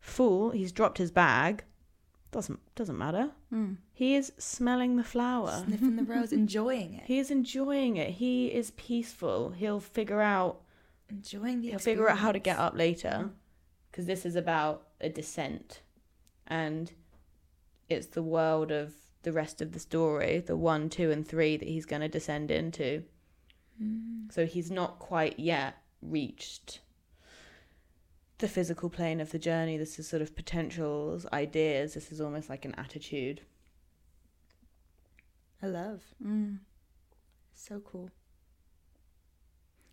Fool, 0.00 0.50
he's 0.50 0.72
dropped 0.72 0.98
his 0.98 1.10
bag. 1.10 1.62
Doesn't 2.32 2.58
doesn't 2.74 2.98
matter. 2.98 3.30
Mm. 3.52 3.76
He 3.92 4.14
is 4.14 4.32
smelling 4.38 4.96
the 4.96 5.04
flower. 5.04 5.62
sniffing 5.64 5.96
the 5.96 6.02
rose, 6.04 6.32
enjoying 6.42 6.94
it, 6.94 7.04
He 7.06 7.18
is 7.18 7.30
enjoying 7.30 7.96
it. 7.96 8.10
He 8.10 8.48
is 8.48 8.72
peaceful. 8.72 9.50
He'll 9.50 9.80
figure 9.80 10.20
out 10.20 10.62
enjoying 11.08 11.60
the. 11.60 11.70
he'll 11.70 11.78
figure 11.78 12.08
out 12.08 12.18
how 12.18 12.32
to 12.32 12.38
get 12.38 12.58
up 12.58 12.74
later 12.76 13.30
because 13.90 14.06
this 14.06 14.26
is 14.26 14.36
about 14.36 14.88
a 15.00 15.08
descent 15.08 15.82
and 16.46 16.92
it's 17.88 18.08
the 18.08 18.22
world 18.22 18.70
of 18.70 18.94
the 19.22 19.32
rest 19.32 19.60
of 19.62 19.72
the 19.72 19.78
story 19.78 20.40
the 20.40 20.56
one 20.56 20.88
two 20.88 21.10
and 21.10 21.26
three 21.26 21.56
that 21.56 21.68
he's 21.68 21.86
going 21.86 22.02
to 22.02 22.08
descend 22.08 22.50
into 22.50 23.02
Mm. 23.82 24.32
so 24.32 24.46
he's 24.46 24.70
not 24.70 24.98
quite 24.98 25.38
yet 25.38 25.82
reached 26.00 26.80
the 28.38 28.48
physical 28.48 28.88
plane 28.88 29.20
of 29.20 29.32
the 29.32 29.38
journey 29.38 29.76
this 29.76 29.98
is 29.98 30.08
sort 30.08 30.22
of 30.22 30.34
potentials 30.34 31.26
ideas 31.32 31.94
this 31.94 32.10
is 32.10 32.20
almost 32.20 32.48
like 32.48 32.64
an 32.64 32.74
attitude 32.76 33.42
I 35.62 35.66
love. 35.66 36.02
Mm. 36.24 36.58
So 37.54 37.80
cool. 37.80 38.10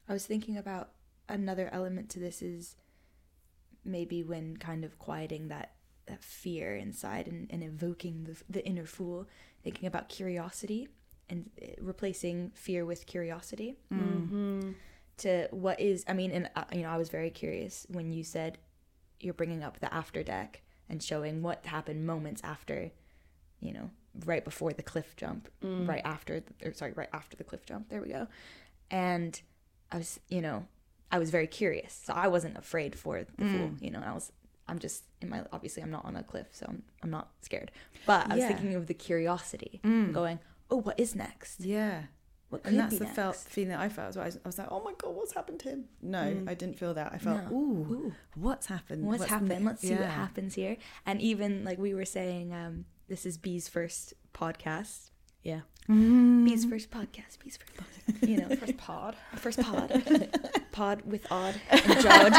I 0.08 0.13
was 0.13 0.26
thinking 0.26 0.58
about 0.58 0.91
another 1.30 1.69
element 1.72 2.10
to 2.10 2.19
this 2.19 2.41
is 2.41 2.76
maybe 3.86 4.24
when 4.24 4.58
kind 4.58 4.84
of 4.84 5.00
quieting 5.00 5.48
that, 5.48 5.74
that 6.08 6.24
fear 6.24 6.76
inside 6.76 7.28
and, 7.28 7.48
and 7.50 7.63
evoking 7.63 8.26
the, 8.26 8.36
the 8.50 8.65
inner 8.65 8.86
fool, 8.86 9.28
thinking 9.63 9.88
about 9.88 10.10
curiosity 10.10 10.89
and 11.29 11.49
uh, 11.62 11.65
replacing 11.81 12.51
fear 12.55 12.86
with 12.86 13.05
curiosity 13.05 13.75
Mm. 13.91 13.99
mm-hmm. 13.99 14.71
to 15.17 15.47
what 15.51 15.79
is, 15.79 16.03
I 16.07 16.13
mean, 16.13 16.31
and 16.31 16.49
uh, 16.55 16.63
you 16.73 16.81
know, 16.81 16.89
I 16.89 16.97
was 16.97 17.09
very 17.09 17.29
curious 17.29 17.86
when 17.89 18.12
you 18.12 18.23
said 18.23 18.57
you're 19.19 19.33
bringing 19.33 19.63
up 19.63 19.79
the 19.79 19.93
after 19.93 20.23
deck 20.23 20.62
and 20.89 21.01
showing 21.01 21.41
what 21.41 21.65
happened 21.65 22.05
moments 22.05 22.41
after, 22.43 22.91
you 23.59 23.73
know, 23.73 23.89
right 24.25 24.43
before 24.43 24.73
the 24.73 24.83
cliff 24.83 25.15
jump 25.15 25.49
Mm. 25.63 25.88
right 25.88 26.01
after 26.05 26.39
the, 26.41 26.67
or 26.69 26.73
sorry 26.73 26.91
right 26.93 27.09
after 27.13 27.36
the 27.36 27.43
cliff 27.43 27.65
jump 27.65 27.89
there 27.89 27.99
we 28.01 28.09
go 28.09 28.27
and 28.91 29.41
i 29.91 29.97
was 29.97 30.19
you 30.29 30.39
know 30.41 30.67
i 31.12 31.17
was 31.17 31.31
very 31.31 31.47
curious 31.47 31.99
so 32.05 32.13
i 32.13 32.27
wasn't 32.27 32.55
afraid 32.55 32.95
for 32.95 33.23
the 33.23 33.45
fool 33.51 33.69
Mm. 33.69 33.81
you 33.81 33.89
know 33.89 34.03
i 34.05 34.13
was 34.13 34.31
i'm 34.67 34.77
just 34.77 35.03
in 35.21 35.29
my 35.29 35.41
obviously 35.51 35.81
i'm 35.81 35.89
not 35.89 36.05
on 36.05 36.15
a 36.15 36.21
cliff 36.23 36.45
so 36.51 36.65
i'm, 36.69 36.83
I'm 37.01 37.09
not 37.09 37.31
scared 37.41 37.71
but 38.05 38.29
i 38.29 38.36
was 38.36 38.41
Yeah. 38.43 38.49
thinking 38.49 38.75
of 38.75 38.86
the 38.86 38.93
curiosity 38.93 39.79
Mm. 39.83 40.13
going 40.13 40.38
oh 40.71 40.78
what 40.78 40.99
is 40.99 41.15
next 41.15 41.60
Yeah. 41.62 42.04
what 42.49 42.63
could 42.63 42.71
And 42.73 42.80
that's 42.80 42.93
be 42.93 42.97
the 42.99 43.06
next? 43.06 43.15
felt 43.15 43.36
feeling 43.36 43.69
that 43.69 43.80
I 43.80 43.89
felt 43.89 44.10
as 44.10 44.15
well. 44.15 44.23
I 44.23 44.28
was, 44.28 44.38
I 44.45 44.47
was 44.47 44.58
like, 44.58 44.67
oh 44.71 44.82
my 44.84 44.93
God, 44.97 45.15
what's 45.15 45.34
happened 45.34 45.60
to 45.62 45.69
him? 45.69 45.86
No, 46.02 46.19
Mm. 46.23 46.49
I 46.49 46.54
didn't 46.54 46.78
feel 46.80 46.93
that. 46.93 47.12
I 47.13 47.17
felt, 47.17 47.49
No. 47.49 47.56
ooh, 47.56 47.93
Ooh, 47.93 48.13
what's 48.36 48.67
happened? 48.67 49.04
what's, 49.06 49.26
happened 49.26 49.49
ne- 49.49 49.60
let's 49.60 49.82
see 49.82 49.93
what 49.95 50.10
happens 50.10 50.56
here 50.56 50.78
and 51.06 51.19
even 51.21 51.63
like 51.63 51.78
we 51.80 51.93
were 51.93 52.06
saying 52.06 52.54
um 52.54 52.86
this 53.08 53.26
is 53.26 53.38
Bea's 53.38 53.67
first 53.67 54.13
podcast 54.34 55.10
yeah 55.43 55.62
Mm. 55.89 56.45
Bea's 56.45 56.63
first 56.63 56.89
podcast 56.91 57.39
Bea's 57.43 57.58
first 57.58 57.73
podcast 57.76 58.28
you 58.30 58.38
know 58.38 58.56
first 58.62 58.78
pod 58.78 59.15
First 59.36 59.60
pod. 59.62 59.89
pod 60.71 61.02
with 61.06 61.26
odd 61.32 61.56
and 61.69 61.82
Jod. 62.04 62.34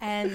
And 0.00 0.32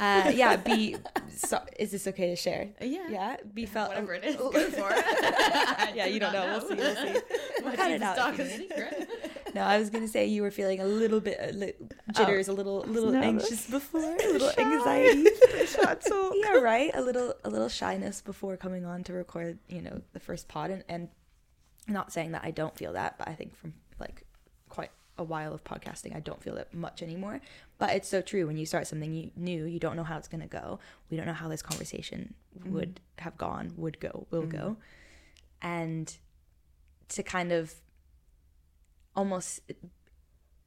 uh, 0.00 0.30
yeah, 0.34 0.56
be 0.56 0.96
So, 1.34 1.60
is 1.78 1.90
this 1.90 2.06
okay 2.06 2.30
to 2.30 2.36
share? 2.36 2.68
Yeah. 2.80 3.08
Yeah, 3.08 3.36
Bea 3.52 3.66
felt 3.66 3.90
whatever 3.90 4.14
it 4.14 4.24
is 4.24 4.36
go 4.36 4.50
for 4.50 4.58
it 4.92 5.04
Yeah, 5.94 6.06
you 6.06 6.18
don't 6.18 6.32
know. 6.32 6.46
We'll 6.46 6.68
see. 6.68 6.74
We'll 6.74 6.96
see. 6.96 7.20
We'll 7.62 7.74
cut 7.74 7.90
it 7.90 8.02
out. 8.02 8.16
dark 8.16 8.38
if 8.38 8.38
you 8.38 8.44
and 8.44 8.60
need. 8.62 8.68
secret 8.70 9.08
No, 9.54 9.60
I 9.62 9.78
was 9.78 9.90
gonna 9.90 10.08
say 10.08 10.26
you 10.26 10.42
were 10.42 10.50
feeling 10.50 10.80
a 10.80 10.84
little 10.86 11.20
bit 11.20 11.38
a 11.40 11.52
li- 11.52 11.74
jitters, 12.12 12.48
a 12.48 12.52
little, 12.52 12.80
little 12.80 13.12
nervous. 13.12 13.44
anxious 13.44 13.70
before, 13.70 14.00
a 14.16 14.32
little 14.32 14.50
anxiety. 14.58 15.24
talk. 15.66 16.32
yeah, 16.34 16.54
right. 16.56 16.90
A 16.94 17.02
little, 17.02 17.34
a 17.44 17.50
little 17.50 17.68
shyness 17.68 18.20
before 18.20 18.56
coming 18.56 18.84
on 18.84 19.04
to 19.04 19.12
record. 19.12 19.58
You 19.68 19.82
know, 19.82 20.00
the 20.12 20.20
first 20.20 20.48
pod, 20.48 20.70
and, 20.70 20.82
and 20.88 21.08
not 21.86 22.12
saying 22.12 22.32
that 22.32 22.42
I 22.44 22.50
don't 22.50 22.76
feel 22.76 22.94
that, 22.94 23.18
but 23.18 23.28
I 23.28 23.34
think 23.34 23.54
from 23.54 23.74
like 24.00 24.24
quite 24.68 24.90
a 25.18 25.24
while 25.24 25.52
of 25.52 25.62
podcasting, 25.62 26.16
I 26.16 26.20
don't 26.20 26.42
feel 26.42 26.54
that 26.56 26.72
much 26.74 27.02
anymore. 27.02 27.40
But 27.82 27.96
it's 27.96 28.08
so 28.08 28.22
true. 28.22 28.46
When 28.46 28.56
you 28.56 28.64
start 28.64 28.86
something 28.86 29.32
new, 29.34 29.64
you 29.64 29.80
don't 29.80 29.96
know 29.96 30.04
how 30.04 30.16
it's 30.16 30.28
gonna 30.28 30.46
go. 30.46 30.78
We 31.10 31.16
don't 31.16 31.26
know 31.26 31.32
how 31.32 31.48
this 31.48 31.62
conversation 31.62 32.34
mm-hmm. 32.56 32.72
would 32.74 33.00
have 33.18 33.36
gone, 33.36 33.72
would 33.76 33.98
go, 33.98 34.28
will 34.30 34.46
go, 34.46 34.76
mm-hmm. 34.76 35.66
and 35.66 36.16
to 37.08 37.24
kind 37.24 37.50
of 37.50 37.74
almost 39.16 39.62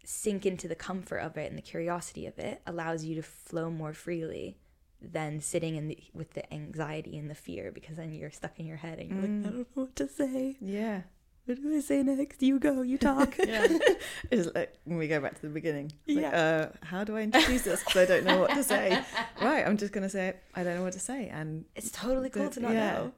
sink 0.03 0.45
into 0.45 0.67
the 0.67 0.75
comfort 0.75 1.19
of 1.19 1.37
it 1.37 1.49
and 1.49 1.57
the 1.57 1.61
curiosity 1.61 2.25
of 2.25 2.37
it 2.37 2.61
allows 2.67 3.05
you 3.05 3.15
to 3.15 3.23
flow 3.23 3.69
more 3.69 3.93
freely 3.93 4.57
than 5.01 5.39
sitting 5.39 5.77
in 5.77 5.87
the, 5.87 5.97
with 6.13 6.33
the 6.33 6.53
anxiety 6.53 7.17
and 7.17 7.29
the 7.29 7.35
fear 7.35 7.71
because 7.71 7.95
then 7.95 8.13
you're 8.13 8.29
stuck 8.29 8.59
in 8.59 8.65
your 8.65 8.75
head 8.75 8.99
and 8.99 9.09
you're 9.09 9.21
like, 9.21 9.29
mm. 9.29 9.39
I 9.39 9.49
don't 9.51 9.57
know 9.59 9.65
what 9.75 9.95
to 9.95 10.09
say. 10.09 10.57
Yeah. 10.59 11.03
What 11.45 11.61
do 11.61 11.75
I 11.75 11.79
say 11.79 12.01
next? 12.01 12.41
You 12.41 12.57
go, 12.59 12.81
you 12.81 12.97
talk. 12.97 13.35
yeah 13.47 13.67
It's 14.31 14.49
like 14.55 14.73
when 14.83 14.97
we 14.97 15.07
go 15.07 15.19
back 15.19 15.35
to 15.35 15.41
the 15.43 15.49
beginning. 15.49 15.91
It's 16.07 16.15
like, 16.15 16.31
Yeah. 16.33 16.69
uh, 16.71 16.85
how 16.85 17.03
do 17.03 17.15
I 17.17 17.21
introduce 17.21 17.61
this? 17.63 17.83
Because 17.83 18.01
I 18.01 18.05
don't 18.05 18.25
know 18.25 18.39
what 18.39 18.51
to 18.51 18.63
say. 18.63 19.03
right, 19.41 19.65
I'm 19.65 19.77
just 19.77 19.93
going 19.93 20.03
to 20.03 20.09
say, 20.09 20.35
I 20.55 20.63
don't 20.63 20.75
know 20.75 20.83
what 20.83 20.93
to 20.93 20.99
say. 20.99 21.29
And 21.29 21.65
it's 21.75 21.91
totally 21.91 22.29
cool 22.29 22.45
The- 22.45 22.55
to 22.55 22.59
not 22.61 22.73
yeah. 22.73 22.93
know. 22.93 23.11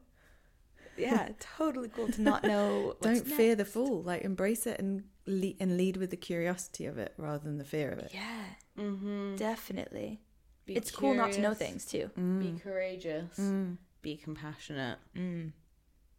Yeah, 0.97 1.29
totally 1.39 1.89
cool 1.89 2.07
to 2.07 2.21
not 2.21 2.43
know. 2.43 2.95
what's 2.99 3.21
don't 3.21 3.27
fear 3.27 3.55
the 3.55 3.65
fool. 3.65 4.01
Like, 4.01 4.23
embrace 4.23 4.65
it 4.65 4.79
and, 4.79 5.03
le- 5.27 5.53
and 5.59 5.77
lead 5.77 5.95
with 5.97 6.09
the 6.09 6.17
curiosity 6.17 6.85
of 6.87 6.97
it 6.97 7.13
rather 7.17 7.43
than 7.43 7.59
the 7.59 7.63
fear 7.63 7.91
of 7.91 7.99
it. 7.99 8.11
Yeah, 8.13 8.43
mm-hmm. 8.77 9.35
definitely. 9.35 10.19
Be 10.65 10.75
it's 10.75 10.91
cool 10.91 11.13
not 11.13 11.31
to 11.33 11.39
know 11.39 11.53
things 11.53 11.85
too. 11.85 12.09
Be 12.17 12.59
courageous. 12.61 13.37
Mm. 13.39 13.77
Be 14.01 14.17
compassionate. 14.17 14.97
Mm. 15.15 15.51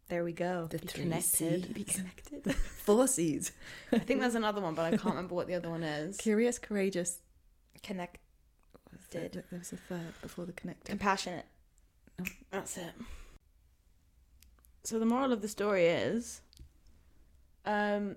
There 0.09 0.23
we 0.23 0.33
go. 0.33 0.67
The 0.69 0.79
Be 0.79 0.87
three 0.87 1.03
connected. 1.03 1.73
Be 1.73 1.83
connected. 1.83 2.53
Four 2.55 3.07
C's. 3.07 3.51
I 3.91 3.99
think 3.99 4.19
there's 4.21 4.35
another 4.35 4.59
one, 4.59 4.73
but 4.73 4.85
I 4.85 4.89
can't 4.97 5.05
remember 5.15 5.35
what 5.35 5.47
the 5.47 5.53
other 5.53 5.69
one 5.69 5.83
is. 5.83 6.17
Curious, 6.17 6.57
courageous. 6.59 7.19
Connect. 7.83 8.17
There 9.11 9.29
was 9.51 9.71
a 9.71 9.77
third 9.77 10.13
before 10.21 10.45
the 10.45 10.51
connected. 10.51 10.87
Compassionate. 10.89 11.45
That's 12.51 12.77
it. 12.77 12.91
So 14.83 14.99
the 14.99 15.05
moral 15.05 15.31
of 15.31 15.41
the 15.41 15.47
story 15.47 15.85
is, 15.87 16.41
um, 17.65 18.15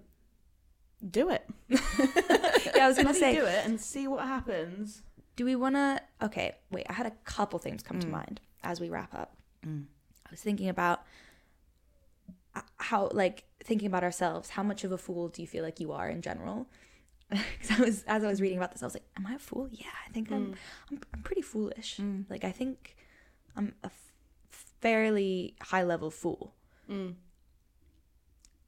do 1.09 1.31
it. 1.31 1.46
Yeah, 2.74 2.85
I 2.87 2.88
was 2.88 2.96
gonna 2.96 3.12
say, 3.14 3.35
do 3.35 3.44
it 3.44 3.64
and 3.66 3.78
see 3.81 4.09
what 4.09 4.24
happens. 4.26 5.02
do 5.37 5.44
we 5.44 5.57
want 5.57 5.74
to? 5.74 6.00
Okay, 6.22 6.55
wait. 6.70 6.87
I 6.88 6.94
had 6.94 7.07
a 7.07 7.11
couple 7.24 7.59
things 7.59 7.83
come 7.83 8.00
to 8.00 8.07
Mm. 8.07 8.11
mind 8.11 8.40
as 8.64 8.81
we 8.81 8.88
wrap 8.88 9.12
up. 9.14 9.37
Mm. 9.66 9.85
I 10.26 10.28
was 10.31 10.40
thinking 10.40 10.68
about 10.68 11.02
how, 12.78 13.08
like, 13.12 13.44
thinking 13.64 13.86
about 13.86 14.04
ourselves. 14.04 14.50
How 14.50 14.62
much 14.62 14.84
of 14.84 14.92
a 14.92 14.98
fool 14.98 15.28
do 15.28 15.40
you 15.42 15.48
feel 15.48 15.64
like 15.64 15.80
you 15.80 15.92
are 15.92 16.08
in 16.08 16.22
general? 16.22 16.68
Because 17.58 17.70
I 17.70 17.82
was, 17.82 18.04
as 18.06 18.24
I 18.24 18.28
was 18.28 18.40
reading 18.42 18.58
about 18.58 18.72
this, 18.72 18.82
I 18.82 18.86
was 18.86 18.94
like, 18.94 19.08
"Am 19.16 19.26
I 19.26 19.34
a 19.34 19.38
fool? 19.38 19.68
Yeah, 19.70 19.86
I 20.06 20.10
think 20.12 20.30
I'm. 20.30 20.48
Mm. 20.48 20.54
I'm, 20.90 21.00
I'm 21.14 21.22
pretty 21.22 21.40
foolish. 21.42 21.96
Mm. 21.98 22.28
Like, 22.28 22.44
I 22.44 22.52
think 22.52 22.94
I'm 23.56 23.74
a 23.82 23.86
f- 23.86 24.12
fairly 24.82 25.54
high 25.62 25.82
level 25.82 26.10
fool." 26.10 26.54
Mm. 26.90 27.14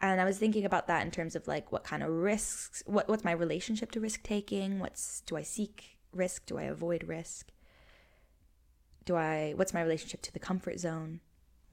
and 0.00 0.20
I 0.20 0.24
was 0.24 0.38
thinking 0.38 0.64
about 0.64 0.86
that 0.86 1.04
in 1.04 1.10
terms 1.10 1.34
of 1.36 1.46
like 1.48 1.72
what 1.72 1.84
kind 1.84 2.02
of 2.02 2.08
risks, 2.10 2.82
what 2.86 3.08
what's 3.08 3.24
my 3.24 3.32
relationship 3.32 3.90
to 3.92 4.00
risk 4.00 4.22
taking? 4.22 4.78
What's 4.78 5.20
do 5.22 5.36
I 5.36 5.42
seek 5.42 5.98
risk? 6.12 6.46
Do 6.46 6.56
I 6.58 6.62
avoid 6.62 7.04
risk? 7.04 7.50
Do 9.04 9.16
I 9.16 9.52
what's 9.56 9.74
my 9.74 9.82
relationship 9.82 10.22
to 10.22 10.32
the 10.32 10.38
comfort 10.38 10.78
zone? 10.80 11.20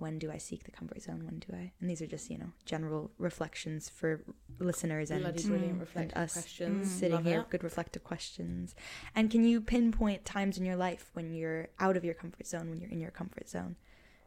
When 0.02 0.20
do 0.20 0.32
I 0.32 0.38
seek 0.40 0.64
the 0.64 0.72
comfort 0.72 1.02
zone? 1.02 1.22
When 1.26 1.40
do 1.40 1.50
I? 1.56 1.72
And 1.80 1.90
these 1.90 2.02
are 2.02 2.08
just 2.08 2.30
you 2.32 2.38
know 2.40 2.52
general 2.66 3.12
reflections 3.18 3.88
for 3.90 4.10
listeners 4.60 5.12
and 5.12 5.22
Bloody 5.22 5.44
brilliant 5.48 5.78
Mm. 5.78 5.80
reflective 5.88 6.18
us 6.18 6.34
questions. 6.34 6.92
sitting 6.92 7.16
Love 7.16 7.26
here, 7.26 7.42
it. 7.42 7.50
good 7.50 7.64
reflective 7.64 8.04
questions. 8.04 8.76
And 9.16 9.30
can 9.32 9.44
you 9.44 9.62
pinpoint 9.62 10.26
times 10.26 10.58
in 10.58 10.66
your 10.66 10.76
life 10.76 11.10
when 11.14 11.34
you're 11.34 11.70
out 11.80 11.96
of 11.98 12.04
your 12.04 12.16
comfort 12.16 12.48
zone, 12.48 12.70
when 12.70 12.80
you're 12.82 12.90
in 12.90 13.00
your 13.00 13.12
comfort 13.12 13.48
zone? 13.48 13.76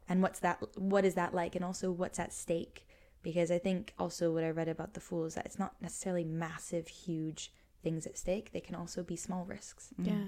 And 0.08 0.22
what's 0.22 0.38
that 0.40 0.58
what 0.78 1.04
is 1.04 1.14
that 1.14 1.34
like 1.34 1.54
and 1.56 1.64
also 1.64 1.90
what's 1.90 2.18
at 2.20 2.32
stake? 2.32 2.86
Because 3.22 3.50
I 3.50 3.58
think 3.58 3.94
also 3.98 4.32
what 4.32 4.44
I 4.44 4.50
read 4.50 4.68
about 4.68 4.94
the 4.94 5.00
fool 5.00 5.24
is 5.24 5.34
that 5.34 5.46
it's 5.46 5.58
not 5.58 5.72
necessarily 5.80 6.24
massive, 6.24 6.86
huge 6.88 7.52
things 7.82 8.06
at 8.06 8.16
stake. 8.18 8.52
They 8.52 8.60
can 8.60 8.74
also 8.74 9.02
be 9.02 9.16
small 9.16 9.44
risks. 9.44 9.90
Mm. 10.00 10.06
Yeah. 10.06 10.24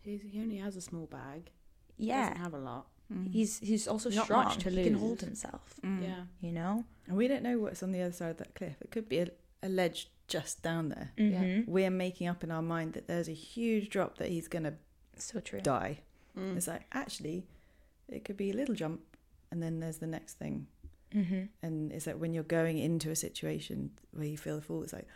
He's, 0.00 0.22
he 0.22 0.40
only 0.40 0.58
has 0.58 0.76
a 0.76 0.80
small 0.80 1.06
bag. 1.06 1.50
He 1.96 2.06
Yeah. 2.06 2.28
doesn't 2.28 2.42
have 2.44 2.54
a 2.54 2.58
lot. 2.58 2.86
Mm. 3.12 3.30
He's 3.32 3.58
he's 3.60 3.86
also 3.86 4.10
Not 4.10 4.24
strong. 4.24 4.44
much 4.44 4.58
to 4.58 4.70
he 4.70 4.84
can 4.84 4.94
hold 4.94 5.20
himself. 5.20 5.74
Mm. 5.84 6.02
Yeah. 6.02 6.22
You 6.40 6.52
know? 6.52 6.84
And 7.06 7.16
we 7.16 7.28
don't 7.28 7.42
know 7.42 7.58
what's 7.58 7.82
on 7.82 7.92
the 7.92 8.02
other 8.02 8.12
side 8.12 8.30
of 8.30 8.36
that 8.38 8.54
cliff. 8.54 8.76
It 8.80 8.90
could 8.90 9.08
be 9.08 9.18
a, 9.18 9.28
a 9.62 9.68
ledge 9.68 10.10
just 10.26 10.62
down 10.62 10.88
there. 10.88 11.12
Mhm. 11.16 11.68
We're 11.68 11.90
making 11.90 12.26
up 12.26 12.42
in 12.42 12.50
our 12.50 12.62
mind 12.62 12.94
that 12.94 13.06
there's 13.06 13.28
a 13.28 13.32
huge 13.32 13.90
drop 13.90 14.18
that 14.18 14.28
he's 14.28 14.48
going 14.48 14.64
to 14.64 14.74
So 15.18 15.38
true. 15.40 15.60
die. 15.60 16.00
Mm. 16.36 16.56
It's 16.56 16.66
like, 16.66 16.82
actually, 16.92 17.46
it 18.08 18.24
could 18.24 18.36
be 18.36 18.50
a 18.50 18.54
little 18.54 18.74
jump 18.74 19.00
and 19.52 19.62
then 19.62 19.78
there's 19.78 19.98
the 19.98 20.06
next 20.08 20.34
thing. 20.34 20.66
Mm-hmm. 21.14 21.42
And 21.62 21.92
it's 21.92 22.06
like 22.08 22.16
when 22.16 22.34
you're 22.34 22.42
going 22.42 22.78
into 22.78 23.10
a 23.10 23.16
situation 23.16 23.92
where 24.10 24.26
you 24.26 24.36
feel 24.36 24.56
the 24.56 24.62
fall, 24.62 24.82
it's 24.82 24.92
like, 24.92 25.06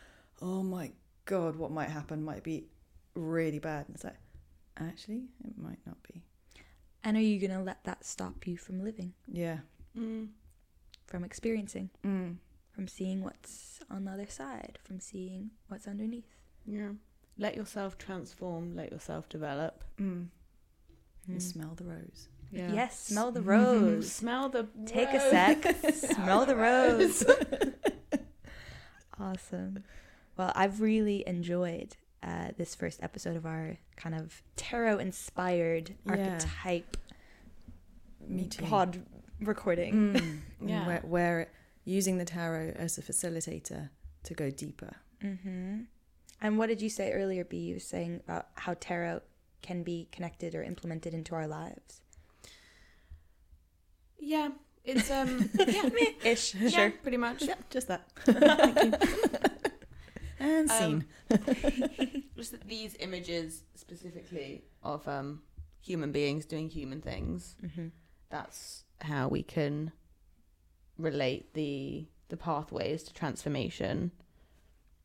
oh 0.40 0.62
my 0.62 0.92
God, 1.24 1.57
what 1.57 1.72
might 1.72 1.90
happen 1.90 2.22
might 2.24 2.44
be 2.44 2.68
really 3.16 3.59
bad. 3.59 3.87
And 3.87 3.96
it's 3.96 4.05
like, 4.05 4.16
actually, 4.79 5.24
it 5.44 5.59
might 5.59 5.81
not 5.85 5.96
be. 6.05 6.22
And 7.03 7.17
are 7.17 7.21
you 7.21 7.39
gonna 7.41 7.63
let 7.63 7.85
that 7.85 8.05
stop 8.05 8.47
you 8.47 8.57
from 8.57 8.83
living, 8.85 9.15
Yeah. 9.27 9.61
Mm. 9.97 10.29
from 11.07 11.25
experiencing? 11.25 11.91
Mm. 12.05 12.37
from 12.73 12.87
seeing 12.89 13.23
what's 13.23 13.81
on 13.91 14.05
the 14.05 14.13
other 14.13 14.27
side, 14.29 14.79
from 14.85 15.01
seeing 15.01 15.51
what's 15.69 15.87
underneath. 15.87 16.35
Yeah. 16.65 16.93
Let 17.37 17.55
yourself 17.57 17.99
transform. 17.99 18.75
Let 18.77 18.91
yourself 18.93 19.29
develop. 19.29 19.85
Mm. 19.99 20.29
Mm. 21.29 21.29
And 21.29 21.43
smell 21.43 21.75
the 21.75 21.85
rose. 21.85 22.29
Yeah. 22.53 22.73
Yes, 22.73 22.99
smell 23.07 23.33
the 23.33 23.43
rose. 23.43 24.11
Smell 24.21 24.49
the. 24.49 24.67
Take 24.87 25.09
a 25.11 25.21
sec. 25.21 25.95
smell 25.95 26.47
the 26.47 26.57
rose. 26.57 27.25
awesome. 29.21 29.85
Well, 30.37 30.53
I've 30.55 30.81
really 30.81 31.23
enjoyed 31.27 31.97
uh, 32.22 32.48
this 32.59 32.74
first 32.74 33.02
episode 33.02 33.37
of 33.37 33.46
our 33.46 33.76
kind 33.96 34.14
of 34.14 34.42
tarot-inspired 34.56 35.94
Yeah. 36.06 36.12
archetype 36.12 36.96
Me 38.28 38.44
too. 38.46 38.64
pod 38.64 39.02
recording. 39.40 39.94
Mm. 40.14 40.38
Yeah. 40.68 40.78
And 40.78 40.87
Where, 40.87 41.00
where 41.00 41.48
using 41.85 42.18
the 42.18 42.26
tarot 42.26 42.74
as 42.76 42.98
a 42.98 43.02
facilitator 43.02 43.88
to 44.24 44.35
go 44.35 44.50
deeper. 44.50 44.96
Mm-hmm. 45.24 45.80
And 46.42 46.59
what 46.59 46.68
did 46.68 46.83
you 46.83 46.90
say 46.90 47.12
earlier, 47.12 47.44
Bea? 47.44 47.56
You 47.59 47.74
were 47.74 47.80
saying 47.80 48.20
about 48.26 48.48
how 48.56 48.74
tarot 48.78 49.22
can 49.62 49.83
be 49.83 50.09
connected 50.12 50.54
or 50.54 50.62
implemented 50.62 51.14
into 51.14 51.35
our 51.35 51.46
lives. 51.46 52.02
Yeah. 54.18 54.50
It's 54.85 55.11
um. 55.11 55.50
yeah. 55.59 55.88
Ish, 56.24 56.54
Yeah. 56.54 56.68
sure. 56.68 56.90
Pretty 57.02 57.16
much. 57.18 57.42
Yeah, 57.42 57.54
just 57.70 57.88
that. 57.88 58.02
And 60.40 60.70
scene. 60.70 61.05
Just 62.37 62.53
that 62.53 62.66
these 62.66 62.96
images 62.98 63.62
specifically 63.74 64.64
of 64.83 65.07
um 65.07 65.42
human 65.81 66.12
beings 66.12 66.44
doing 66.46 66.68
human 66.68 67.00
things. 67.00 67.57
Mm-hmm. 67.64 67.88
That's 68.31 68.85
how 69.00 69.29
we 69.29 69.42
can 69.42 69.92
relate 70.98 71.55
the 71.55 72.07
the 72.29 72.37
pathways 72.37 73.03
to 73.05 73.14
transformation 73.14 74.12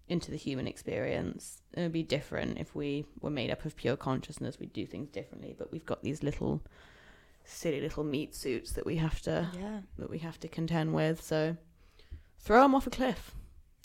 into 0.08 0.30
the 0.30 0.38
human 0.38 0.67
experience. 0.67 1.62
It 1.74 1.82
would 1.82 1.91
be 1.91 2.04
different 2.04 2.60
if 2.60 2.76
we 2.76 3.06
were 3.21 3.32
made 3.32 3.50
up 3.50 3.65
of 3.65 3.76
pure 3.76 3.98
consciousness. 3.98 4.60
We'd 4.60 4.74
do 4.74 4.86
things 4.86 5.10
differently, 5.10 5.56
but 5.58 5.71
we've 5.71 5.86
got 5.86 6.04
these 6.04 6.21
little 6.21 6.62
silly 7.43 7.82
little 7.82 8.04
meat 8.04 8.36
suits 8.36 8.71
that 8.74 8.86
we 8.86 8.98
have 8.98 9.21
to 9.21 9.50
Yeah. 9.60 9.82
that 9.98 10.10
we 10.10 10.19
have 10.19 10.39
to 10.41 10.48
contend 10.48 10.93
with. 10.93 11.21
So 11.24 11.58
throw 12.39 12.62
them 12.62 12.76
off 12.76 12.86
a 12.86 12.91
cliff, 12.91 13.34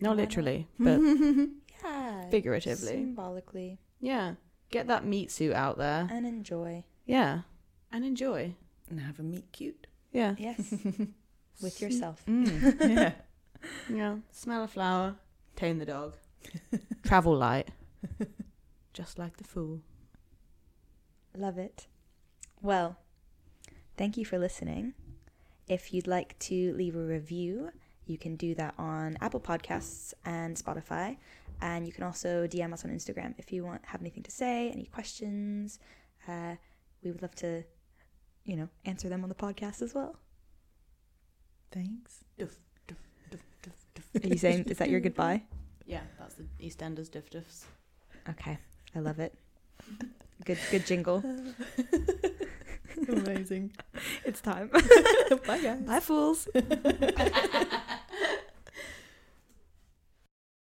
not 0.00 0.16
literally, 0.16 0.66
but 0.78 0.98
Yeah. 1.82 2.28
figuratively. 2.30 2.88
Symbolically. 2.92 3.78
Yeah, 4.00 4.34
get 4.70 4.86
that 4.88 5.04
meat 5.04 5.30
suit 5.30 5.52
out 5.54 5.78
there. 5.78 6.08
And 6.10 6.26
enjoy. 6.26 6.84
Yeah, 7.06 7.40
and 7.92 8.04
enjoy. 8.04 8.54
and 8.88 9.00
have 9.00 9.18
a 9.18 9.22
meet 9.22 9.50
cute. 9.52 9.86
Yeah, 10.12 10.34
Yes. 10.38 10.74
With 11.62 11.80
yourself. 11.82 12.22
Mm. 12.26 12.80
yeah. 12.96 13.12
yeah. 13.88 14.16
Smell 14.30 14.64
a 14.64 14.68
flower, 14.68 15.16
tame 15.56 15.78
the 15.78 15.84
dog, 15.86 16.14
travel 17.04 17.36
light, 17.36 17.68
just 18.94 19.18
like 19.18 19.36
the 19.36 19.44
fool. 19.44 19.80
Love 21.36 21.58
it. 21.58 21.86
Well, 22.62 22.96
thank 23.96 24.16
you 24.16 24.24
for 24.24 24.38
listening. 24.38 24.94
If 25.68 25.92
you'd 25.94 26.06
like 26.08 26.38
to 26.40 26.72
leave 26.74 26.96
a 26.96 27.04
review, 27.04 27.70
you 28.06 28.18
can 28.18 28.36
do 28.36 28.54
that 28.54 28.74
on 28.78 29.16
Apple 29.20 29.40
Podcasts 29.40 30.14
and 30.24 30.56
Spotify. 30.56 31.16
And 31.62 31.86
you 31.86 31.92
can 31.92 32.04
also 32.04 32.46
DM 32.46 32.72
us 32.72 32.84
on 32.84 32.90
Instagram 32.90 33.34
if 33.38 33.52
you 33.52 33.64
want 33.64 33.84
have 33.84 34.00
anything 34.00 34.22
to 34.22 34.30
say, 34.30 34.70
any 34.70 34.84
questions. 34.86 35.78
Uh, 36.26 36.54
we 37.02 37.10
would 37.10 37.22
love 37.22 37.34
to, 37.36 37.62
you 38.44 38.56
know, 38.56 38.68
answer 38.84 39.08
them 39.08 39.22
on 39.22 39.28
the 39.28 39.34
podcast 39.34 39.82
as 39.82 39.94
well. 39.94 40.16
Thanks. 41.70 42.24
Are 44.22 44.26
you 44.26 44.38
saying 44.38 44.64
is 44.64 44.78
that 44.78 44.90
your 44.90 45.00
goodbye? 45.00 45.42
Yeah, 45.86 46.00
that's 46.18 46.34
the 46.34 46.44
EastEnders 46.60 47.10
duff 47.10 47.30
duffs. 47.30 47.66
Okay, 48.28 48.58
I 48.94 48.98
love 48.98 49.18
it. 49.18 49.34
Good, 50.44 50.58
good 50.70 50.86
jingle. 50.86 51.22
Amazing. 53.12 53.72
It's 54.24 54.40
time. 54.40 54.68
Bye, 55.46 55.60
guys. 55.60 55.80
Bye, 55.80 56.00
fools. 56.00 56.48